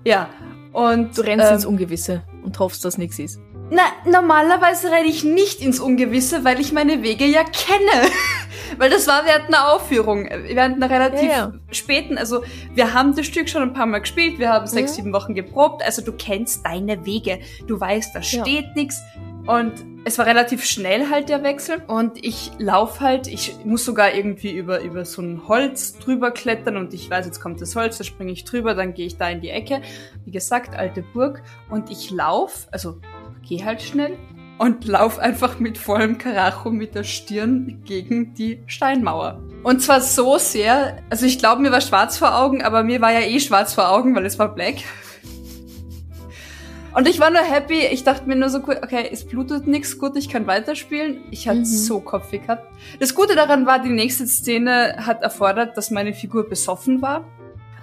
ja. 0.04 0.30
Und 0.74 1.18
Du 1.18 1.22
rennst 1.22 1.48
ähm, 1.48 1.54
ins 1.56 1.66
Ungewisse 1.66 2.22
und 2.44 2.60
hoffst, 2.60 2.86
dass 2.86 2.98
nichts 2.98 3.18
ist. 3.18 3.40
Na, 3.70 3.82
normalerweise 4.10 4.90
renne 4.92 5.08
ich 5.08 5.24
nicht 5.26 5.62
ins 5.62 5.80
Ungewisse, 5.80 6.46
weil 6.46 6.60
ich 6.62 6.72
meine 6.72 7.04
Wege 7.04 7.26
ja 7.26 7.44
kenne. 7.44 8.10
weil 8.78 8.90
das 8.90 9.08
war 9.08 9.26
während 9.26 9.48
einer 9.48 9.72
Aufführung, 9.74 10.26
äh, 10.26 10.56
während 10.56 10.76
einer 10.82 10.90
relativ 10.90 11.30
Ja, 11.30 11.38
ja. 11.38 11.54
späten, 11.72 12.18
also 12.18 12.44
wir 12.76 12.94
haben 12.94 13.16
das 13.16 13.26
Stück 13.26 13.50
schon 13.50 13.62
ein 13.64 13.74
paar 13.74 13.86
Mal 13.86 14.00
gespielt, 14.00 14.40
wir 14.40 14.50
haben 14.50 14.68
sechs, 14.68 14.92
Mhm. 14.92 14.96
sieben 14.96 15.14
Wochen 15.14 15.34
geprobt, 15.36 15.84
also 15.84 16.02
du 16.02 16.12
kennst 16.14 16.66
deine 16.66 17.06
Wege, 17.06 17.40
du 17.68 17.80
weißt, 17.80 18.16
da 18.16 18.20
Ja. 18.20 18.24
steht 18.46 18.76
nichts 18.76 19.02
und 19.48 19.74
es 20.06 20.18
war 20.18 20.26
relativ 20.26 20.64
schnell 20.64 21.10
halt 21.10 21.28
der 21.30 21.44
Wechsel 21.44 21.82
und 21.88 22.24
ich 22.24 22.52
lauf 22.60 23.00
halt, 23.02 23.28
ich 23.28 23.56
muss 23.66 23.84
sogar 23.84 24.14
irgendwie 24.14 24.52
über, 24.52 24.80
über 24.82 25.04
so 25.06 25.22
ein 25.22 25.48
Holz 25.48 25.98
drüber 26.00 26.32
klettern 26.32 26.78
und 26.78 26.94
ich 26.94 27.10
weiß, 27.10 27.26
jetzt 27.26 27.42
kommt 27.42 27.60
das 27.62 27.76
Holz, 27.76 27.98
da 27.98 28.04
springe 28.06 28.32
ich 28.32 28.46
drüber, 28.46 28.76
dann 28.76 28.94
gehe 28.94 29.08
ich 29.08 29.18
da 29.18 29.30
in 29.30 29.42
die 29.42 29.50
Ecke. 29.50 29.82
Wie 30.24 30.32
gesagt, 30.32 30.76
alte 30.76 31.02
Burg 31.02 31.42
und 31.70 31.90
ich 31.90 32.12
lauf, 32.12 32.68
also 32.72 33.00
geh 33.42 33.64
halt 33.64 33.82
schnell 33.82 34.18
und 34.58 34.86
lauf 34.86 35.20
einfach 35.20 35.60
mit 35.60 35.78
vollem 35.78 36.18
Karacho 36.18 36.72
mit 36.72 36.96
der 36.96 37.04
Stirn 37.04 37.82
gegen 37.86 38.34
die 38.34 38.64
Steinmauer. 38.66 39.42
Und 39.64 39.82
zwar 39.82 40.02
so 40.02 40.38
sehr, 40.38 40.98
also 41.10 41.26
ich 41.26 41.38
glaube, 41.40 41.62
mir 41.62 41.72
war 41.72 41.82
schwarz 41.82 42.18
vor 42.18 42.36
Augen, 42.40 42.64
aber 42.64 42.84
mir 42.84 43.02
war 43.02 43.12
ja 43.12 43.22
eh 43.22 43.40
schwarz 43.40 43.74
vor 43.74 43.90
Augen, 43.92 44.16
weil 44.16 44.26
es 44.26 44.40
war 44.40 44.54
black. 44.54 44.76
Und 46.96 47.08
ich 47.08 47.20
war 47.20 47.30
nur 47.30 47.42
happy, 47.42 47.80
ich 47.92 48.04
dachte 48.04 48.28
mir 48.28 48.36
nur 48.36 48.50
so, 48.50 48.60
cool, 48.66 48.80
okay, 48.82 49.08
es 49.12 49.24
blutet 49.24 49.68
nichts, 49.68 50.00
gut, 50.00 50.16
ich 50.18 50.30
kann 50.30 50.48
weiterspielen. 50.48 51.20
Ich 51.30 51.48
hatte 51.48 51.60
Mhm. 51.60 51.66
so 51.66 52.00
Kopfweh 52.00 52.40
gehabt. 52.40 52.66
Das 53.00 53.14
Gute 53.14 53.36
daran 53.36 53.68
war, 53.68 53.78
die 53.78 53.90
nächste 53.90 54.26
Szene 54.26 54.96
hat 55.06 55.22
erfordert, 55.22 55.78
dass 55.78 55.92
meine 55.92 56.14
Figur 56.14 56.50
besoffen 56.50 57.04
war. 57.04 57.24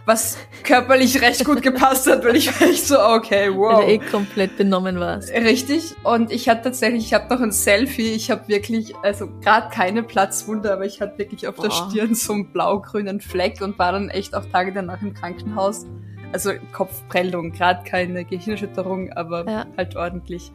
Was 0.06 0.36
körperlich 0.64 1.22
recht 1.22 1.44
gut 1.46 1.62
gepasst 1.62 2.10
hat, 2.10 2.24
weil 2.24 2.36
ich 2.36 2.48
war 2.60 2.68
echt 2.68 2.86
so, 2.86 3.00
okay, 3.00 3.50
wow. 3.54 3.78
Weil 3.78 3.86
du 3.86 3.92
eh 4.04 4.10
komplett 4.10 4.56
benommen 4.58 5.00
warst. 5.00 5.32
Richtig. 5.32 5.94
Und 6.02 6.30
ich 6.30 6.48
hatte 6.48 6.62
tatsächlich, 6.64 7.06
ich 7.06 7.14
habe 7.14 7.32
noch 7.34 7.40
ein 7.40 7.52
Selfie. 7.52 8.12
Ich 8.12 8.30
habe 8.30 8.46
wirklich, 8.48 8.94
also 9.02 9.28
gerade 9.40 9.70
keine 9.70 10.02
Platzwunde, 10.02 10.70
aber 10.72 10.84
ich 10.84 11.00
hatte 11.00 11.16
wirklich 11.18 11.48
auf 11.48 11.56
der 11.56 11.68
Boah. 11.68 11.88
Stirn 11.90 12.14
so 12.14 12.34
einen 12.34 12.52
blau-grünen 12.52 13.20
Fleck 13.20 13.60
und 13.62 13.78
war 13.78 13.92
dann 13.92 14.10
echt 14.10 14.34
auch 14.34 14.44
Tage 14.52 14.72
danach 14.72 15.00
im 15.00 15.14
Krankenhaus. 15.14 15.86
Also 16.32 16.50
Kopfprellung, 16.72 17.52
gerade 17.52 17.88
keine 17.88 18.24
Gehirnerschütterung, 18.24 19.12
aber 19.12 19.48
Ja. 19.48 19.66
halt 19.76 19.94
ordentlich. 19.96 20.50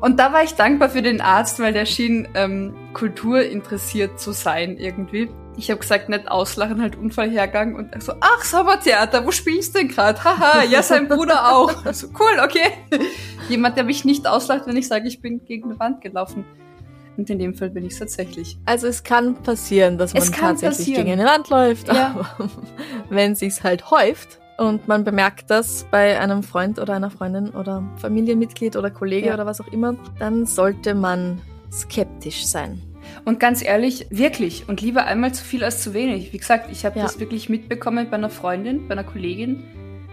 Und 0.00 0.18
da 0.20 0.32
war 0.32 0.44
ich 0.44 0.54
dankbar 0.54 0.88
für 0.90 1.02
den 1.02 1.20
Arzt, 1.20 1.58
weil 1.58 1.72
der 1.72 1.86
schien 1.86 2.28
ähm, 2.34 2.74
kulturinteressiert 2.92 4.20
zu 4.20 4.32
sein 4.32 4.76
irgendwie. 4.78 5.28
Ich 5.56 5.70
habe 5.70 5.80
gesagt, 5.80 6.08
nicht 6.08 6.28
auslachen, 6.28 6.82
halt 6.82 6.96
Unfallhergang 6.96 7.76
und 7.76 8.02
so, 8.02 8.12
ach, 8.20 8.42
Sommertheater, 8.42 9.24
wo 9.24 9.30
spielst 9.30 9.74
du 9.74 9.78
denn 9.78 9.88
gerade? 9.88 10.22
Haha, 10.24 10.64
ja, 10.64 10.82
sein 10.82 11.06
Bruder 11.08 11.52
auch. 11.54 11.72
So, 11.92 12.08
cool, 12.18 12.40
okay. 12.44 12.72
Jemand, 13.48 13.76
der 13.76 13.84
mich 13.84 14.04
nicht 14.04 14.26
auslacht, 14.26 14.66
wenn 14.66 14.76
ich 14.76 14.88
sage, 14.88 15.06
ich 15.06 15.20
bin 15.20 15.44
gegen 15.44 15.70
eine 15.70 15.78
Wand 15.78 16.00
gelaufen. 16.00 16.44
Und 17.16 17.30
in 17.30 17.38
dem 17.38 17.54
Fall 17.54 17.70
bin 17.70 17.84
ich 17.86 17.92
es 17.92 17.98
tatsächlich. 18.00 18.58
Also 18.64 18.88
es 18.88 19.04
kann 19.04 19.36
passieren, 19.36 19.98
dass 19.98 20.12
man 20.14 20.22
tatsächlich 20.24 20.78
passieren. 20.78 21.04
gegen 21.06 21.20
eine 21.20 21.30
Wand 21.30 21.48
läuft. 21.50 21.86
Ja. 21.86 22.26
Aber 22.36 22.50
wenn 23.08 23.36
sich's 23.36 23.62
halt 23.62 23.90
häuft 23.92 24.40
und 24.58 24.88
man 24.88 25.04
bemerkt 25.04 25.48
das 25.48 25.86
bei 25.92 26.18
einem 26.18 26.42
Freund 26.42 26.80
oder 26.80 26.94
einer 26.94 27.10
Freundin 27.10 27.50
oder 27.50 27.84
Familienmitglied 27.98 28.74
oder 28.74 28.90
Kollege 28.90 29.28
Ja. 29.28 29.34
oder 29.34 29.46
was 29.46 29.60
auch 29.60 29.68
immer, 29.68 29.94
dann 30.18 30.46
sollte 30.46 30.96
man 30.96 31.40
skeptisch 31.70 32.44
sein. 32.46 32.82
Und 33.24 33.40
ganz 33.40 33.64
ehrlich, 33.64 34.06
wirklich. 34.10 34.68
Und 34.68 34.80
lieber 34.82 35.04
einmal 35.06 35.32
zu 35.32 35.44
viel 35.44 35.64
als 35.64 35.82
zu 35.82 35.94
wenig. 35.94 36.32
Wie 36.32 36.38
gesagt, 36.38 36.70
ich 36.70 36.84
habe 36.84 36.98
Ja. 36.98 37.04
das 37.04 37.18
wirklich 37.20 37.48
mitbekommen 37.48 38.08
bei 38.10 38.16
einer 38.16 38.28
Freundin, 38.30 38.86
bei 38.86 38.92
einer 38.92 39.04
Kollegin. 39.04 39.64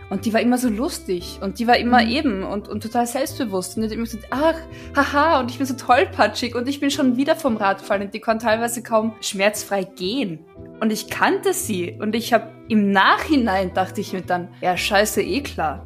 Und 0.09 0.25
die 0.25 0.33
war 0.33 0.41
immer 0.41 0.57
so 0.57 0.69
lustig. 0.69 1.39
Und 1.41 1.59
die 1.59 1.67
war 1.67 1.77
immer 1.77 2.01
Mhm. 2.03 2.09
eben 2.09 2.43
und, 2.43 2.67
und 2.67 2.83
total 2.83 3.07
selbstbewusst. 3.07 3.75
Und 3.75 3.81
die 3.83 3.87
hat 3.89 3.93
immer 3.93 4.03
gesagt, 4.03 4.27
ach, 4.29 4.55
haha, 4.95 5.39
und 5.39 5.51
ich 5.51 5.57
bin 5.57 5.65
so 5.67 5.73
tollpatschig. 5.73 6.55
Und 6.55 6.67
ich 6.69 6.79
bin 6.79 6.91
schon 6.91 7.17
wieder 7.17 7.35
vom 7.35 7.57
Rad 7.57 7.79
gefallen. 7.79 8.03
Und 8.03 8.13
die 8.13 8.19
konnte 8.19 8.45
teilweise 8.45 8.81
kaum 8.83 9.13
schmerzfrei 9.21 9.83
gehen. 9.83 10.39
Und 10.79 10.91
ich 10.91 11.09
kannte 11.09 11.53
sie. 11.53 11.97
Und 11.99 12.15
ich 12.15 12.33
habe 12.33 12.47
im 12.69 12.91
Nachhinein, 12.91 13.73
dachte 13.73 14.01
ich 14.01 14.13
mir 14.13 14.21
dann, 14.21 14.49
ja, 14.61 14.75
scheiße, 14.77 15.21
eh 15.21 15.41
klar. 15.41 15.85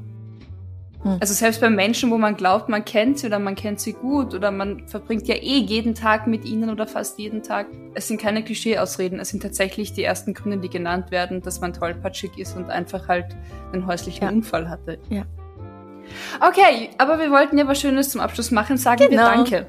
Hm. 1.05 1.17
Also 1.19 1.35
selbst 1.35 1.61
bei 1.61 1.69
Menschen, 1.69 2.09
wo 2.09 2.17
man 2.17 2.35
glaubt, 2.35 2.67
man 2.67 2.83
kennt 2.83 3.19
sie 3.19 3.27
oder 3.27 3.37
man 3.37 3.53
kennt 3.53 3.79
sie 3.79 3.93
gut 3.93 4.33
oder 4.33 4.49
man 4.49 4.87
verbringt 4.87 5.27
ja 5.27 5.35
eh 5.35 5.59
jeden 5.59 5.93
Tag 5.93 6.25
mit 6.25 6.45
ihnen 6.45 6.71
oder 6.71 6.87
fast 6.87 7.19
jeden 7.19 7.43
Tag. 7.43 7.67
Es 7.93 8.07
sind 8.07 8.19
keine 8.19 8.43
Klischee-Ausreden, 8.43 9.19
es 9.19 9.29
sind 9.29 9.43
tatsächlich 9.43 9.93
die 9.93 10.03
ersten 10.03 10.33
Gründe, 10.33 10.57
die 10.57 10.69
genannt 10.69 11.11
werden, 11.11 11.43
dass 11.43 11.61
man 11.61 11.73
tollpatschig 11.73 12.39
ist 12.39 12.57
und 12.57 12.71
einfach 12.71 13.07
halt 13.07 13.27
einen 13.71 13.85
häuslichen 13.85 14.23
Ja. 14.23 14.29
Unfall 14.29 14.67
hatte. 14.67 14.97
Ja. 15.09 15.25
Okay, 16.39 16.89
aber 16.97 17.19
wir 17.19 17.29
wollten 17.29 17.59
ja 17.59 17.67
was 17.67 17.79
Schönes 17.79 18.09
zum 18.09 18.21
Abschluss 18.21 18.49
machen. 18.49 18.77
Sagen 18.77 19.01
wir 19.01 19.09
Genau. 19.09 19.27
Danke. 19.27 19.67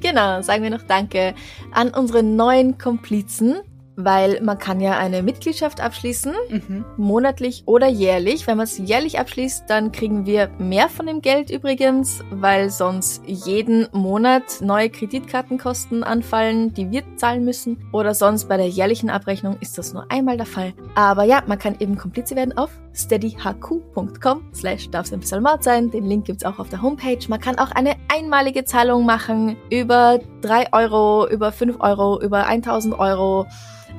Genau, 0.00 0.42
sagen 0.42 0.62
wir 0.62 0.70
noch 0.70 0.82
Danke 0.82 1.34
an 1.72 1.88
unsere 1.88 2.22
neuen 2.22 2.76
Komplizen, 2.76 3.56
weil 3.96 4.40
man 4.42 4.58
kann 4.58 4.80
ja 4.80 4.96
eine 4.98 5.22
Mitgliedschaft 5.22 5.80
abschließen, 5.80 6.32
Mhm. 6.50 6.84
monatlich 6.96 7.62
oder 7.66 7.88
jährlich. 7.88 8.46
Wenn 8.46 8.56
man 8.58 8.64
es 8.64 8.78
jährlich 8.78 9.18
abschließt, 9.18 9.64
dann 9.68 9.90
kriegen 9.92 10.26
wir 10.26 10.48
mehr 10.58 10.88
von 10.88 11.06
dem 11.06 11.20
Geld 11.22 11.50
übrigens, 11.50 12.22
weil 12.30 12.70
sonst 12.70 13.22
jeden 13.26 13.88
Monat 13.92 14.60
neue 14.60 14.90
Kreditkartenkosten 14.90 16.04
anfallen, 16.04 16.74
die 16.74 16.90
wir 16.90 17.02
zahlen 17.16 17.44
müssen. 17.44 17.78
Oder 17.92 18.14
sonst 18.14 18.48
bei 18.48 18.56
der 18.56 18.68
jährlichen 18.68 19.10
Abrechnung 19.10 19.56
ist 19.60 19.78
das 19.78 19.92
nur 19.92 20.10
einmal 20.10 20.36
der 20.36 20.46
Fall. 20.46 20.74
Aber 20.94 21.24
ja, 21.24 21.42
man 21.46 21.58
kann 21.58 21.76
eben 21.80 21.96
Komplize 21.96 22.36
werden 22.36 22.56
auf 22.56 22.70
steadyhq.com 22.94 24.42
slash 24.54 24.90
darf's 24.90 25.12
ein 25.12 25.20
bisschen 25.20 25.42
Mord 25.42 25.62
sein. 25.62 25.90
Den 25.90 26.04
Link 26.06 26.24
gibt's 26.26 26.44
auch 26.44 26.58
auf 26.58 26.68
der 26.68 26.82
Homepage. 26.82 27.18
Man 27.28 27.40
kann 27.40 27.58
auch 27.58 27.70
eine 27.72 27.94
einmalige 28.14 28.64
Zahlung 28.64 29.04
machen 29.04 29.56
über 29.70 30.20
3 30.42 30.72
Euro, 30.72 31.28
über 31.28 31.52
5 31.52 31.80
Euro, 31.80 32.20
über 32.20 32.46
1000 32.46 32.98
Euro, 32.98 33.46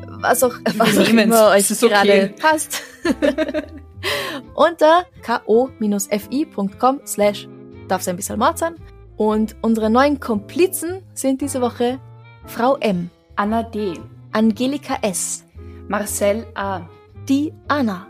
was 0.06 0.44
auch, 0.44 0.54
was 0.78 0.98
auch 0.98 1.10
immer 1.10 1.50
euch 1.52 1.72
okay. 1.72 1.88
gerade 1.90 2.34
passt. 2.40 2.84
Unter 4.56 5.06
ko-fi.com 5.26 7.00
slash 7.06 7.48
darf's 7.88 8.08
ein 8.08 8.16
bisschen 8.16 8.40
Mord 8.40 8.58
sein. 8.58 8.76
Und 9.18 9.56
unsere 9.62 9.90
neuen 9.90 10.20
Komplizen 10.20 11.02
sind 11.14 11.42
diese 11.42 11.62
Woche 11.62 12.00
Frau 12.46 12.78
M, 12.78 13.10
Anna 13.36 13.64
D., 13.64 13.94
Angelika 14.32 14.98
S, 15.02 15.44
Marcel 15.88 16.46
A., 16.54 16.82
die 17.28 17.52
Anna, 17.68 18.08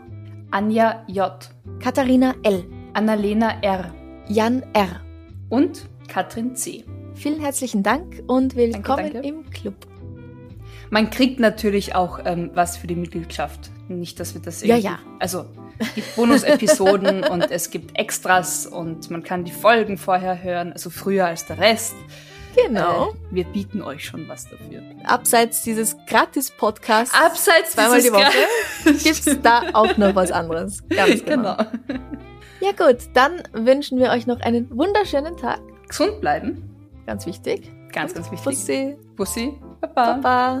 Anja 0.50 1.02
J., 1.06 1.32
Katharina 1.80 2.34
L, 2.42 2.64
Annalena 2.92 3.60
R. 3.62 3.92
Jan 4.28 4.62
R. 4.74 5.00
und 5.48 5.88
Katrin 6.08 6.54
C. 6.54 6.84
Vielen 7.14 7.40
herzlichen 7.40 7.82
Dank 7.82 8.22
und 8.26 8.54
willkommen 8.54 9.12
danke. 9.12 9.26
im 9.26 9.48
Club. 9.50 9.74
Man 10.90 11.10
kriegt 11.10 11.38
natürlich 11.40 11.94
auch 11.94 12.20
ähm, 12.24 12.50
was 12.54 12.76
für 12.76 12.86
die 12.86 12.96
Mitgliedschaft. 12.96 13.70
Nicht, 13.88 14.18
dass 14.20 14.34
wir 14.34 14.40
das 14.42 14.60
Ja, 14.62 14.76
irgendwie- 14.76 14.86
ja. 14.86 14.98
Also, 15.18 15.46
es 15.78 15.94
gibt 15.94 16.16
Bonus-Episoden 16.16 17.24
und 17.30 17.50
es 17.50 17.70
gibt 17.70 17.98
Extras 17.98 18.66
und 18.66 19.10
man 19.10 19.22
kann 19.22 19.44
die 19.44 19.52
Folgen 19.52 19.96
vorher 19.98 20.42
hören, 20.42 20.72
also 20.72 20.90
früher 20.90 21.26
als 21.26 21.46
der 21.46 21.58
Rest. 21.58 21.94
Genau. 22.56 23.10
Äh, 23.10 23.14
wir 23.30 23.44
bieten 23.44 23.82
euch 23.82 24.04
schon 24.04 24.26
was 24.28 24.48
dafür. 24.48 24.82
Abseits 25.04 25.62
dieses 25.62 25.96
Gratis-Podcasts 26.06 27.14
Abseits 27.14 27.72
zweimal 27.72 28.02
die 28.02 28.12
Woche 28.12 28.24
Gra- 28.84 28.92
gibt's 29.04 29.26
da 29.42 29.62
auch 29.74 29.96
noch 29.96 30.14
was 30.14 30.32
anderes. 30.32 30.82
Ganz 30.88 31.24
genau. 31.24 31.56
genau. 31.86 32.00
Ja 32.60 32.72
gut, 32.72 32.98
dann 33.14 33.42
wünschen 33.52 33.98
wir 33.98 34.10
euch 34.10 34.26
noch 34.26 34.40
einen 34.40 34.68
wunderschönen 34.76 35.36
Tag. 35.36 35.60
Gesund 35.86 36.20
bleiben. 36.20 36.68
Ganz 37.06 37.24
wichtig. 37.26 37.70
Ganz, 37.92 38.12
ganz 38.14 38.30
wichtig. 38.32 38.44
Bussi. 38.44 38.96
Bussi. 39.16 39.52
Baba. 39.80 40.14
Baba. 40.14 40.60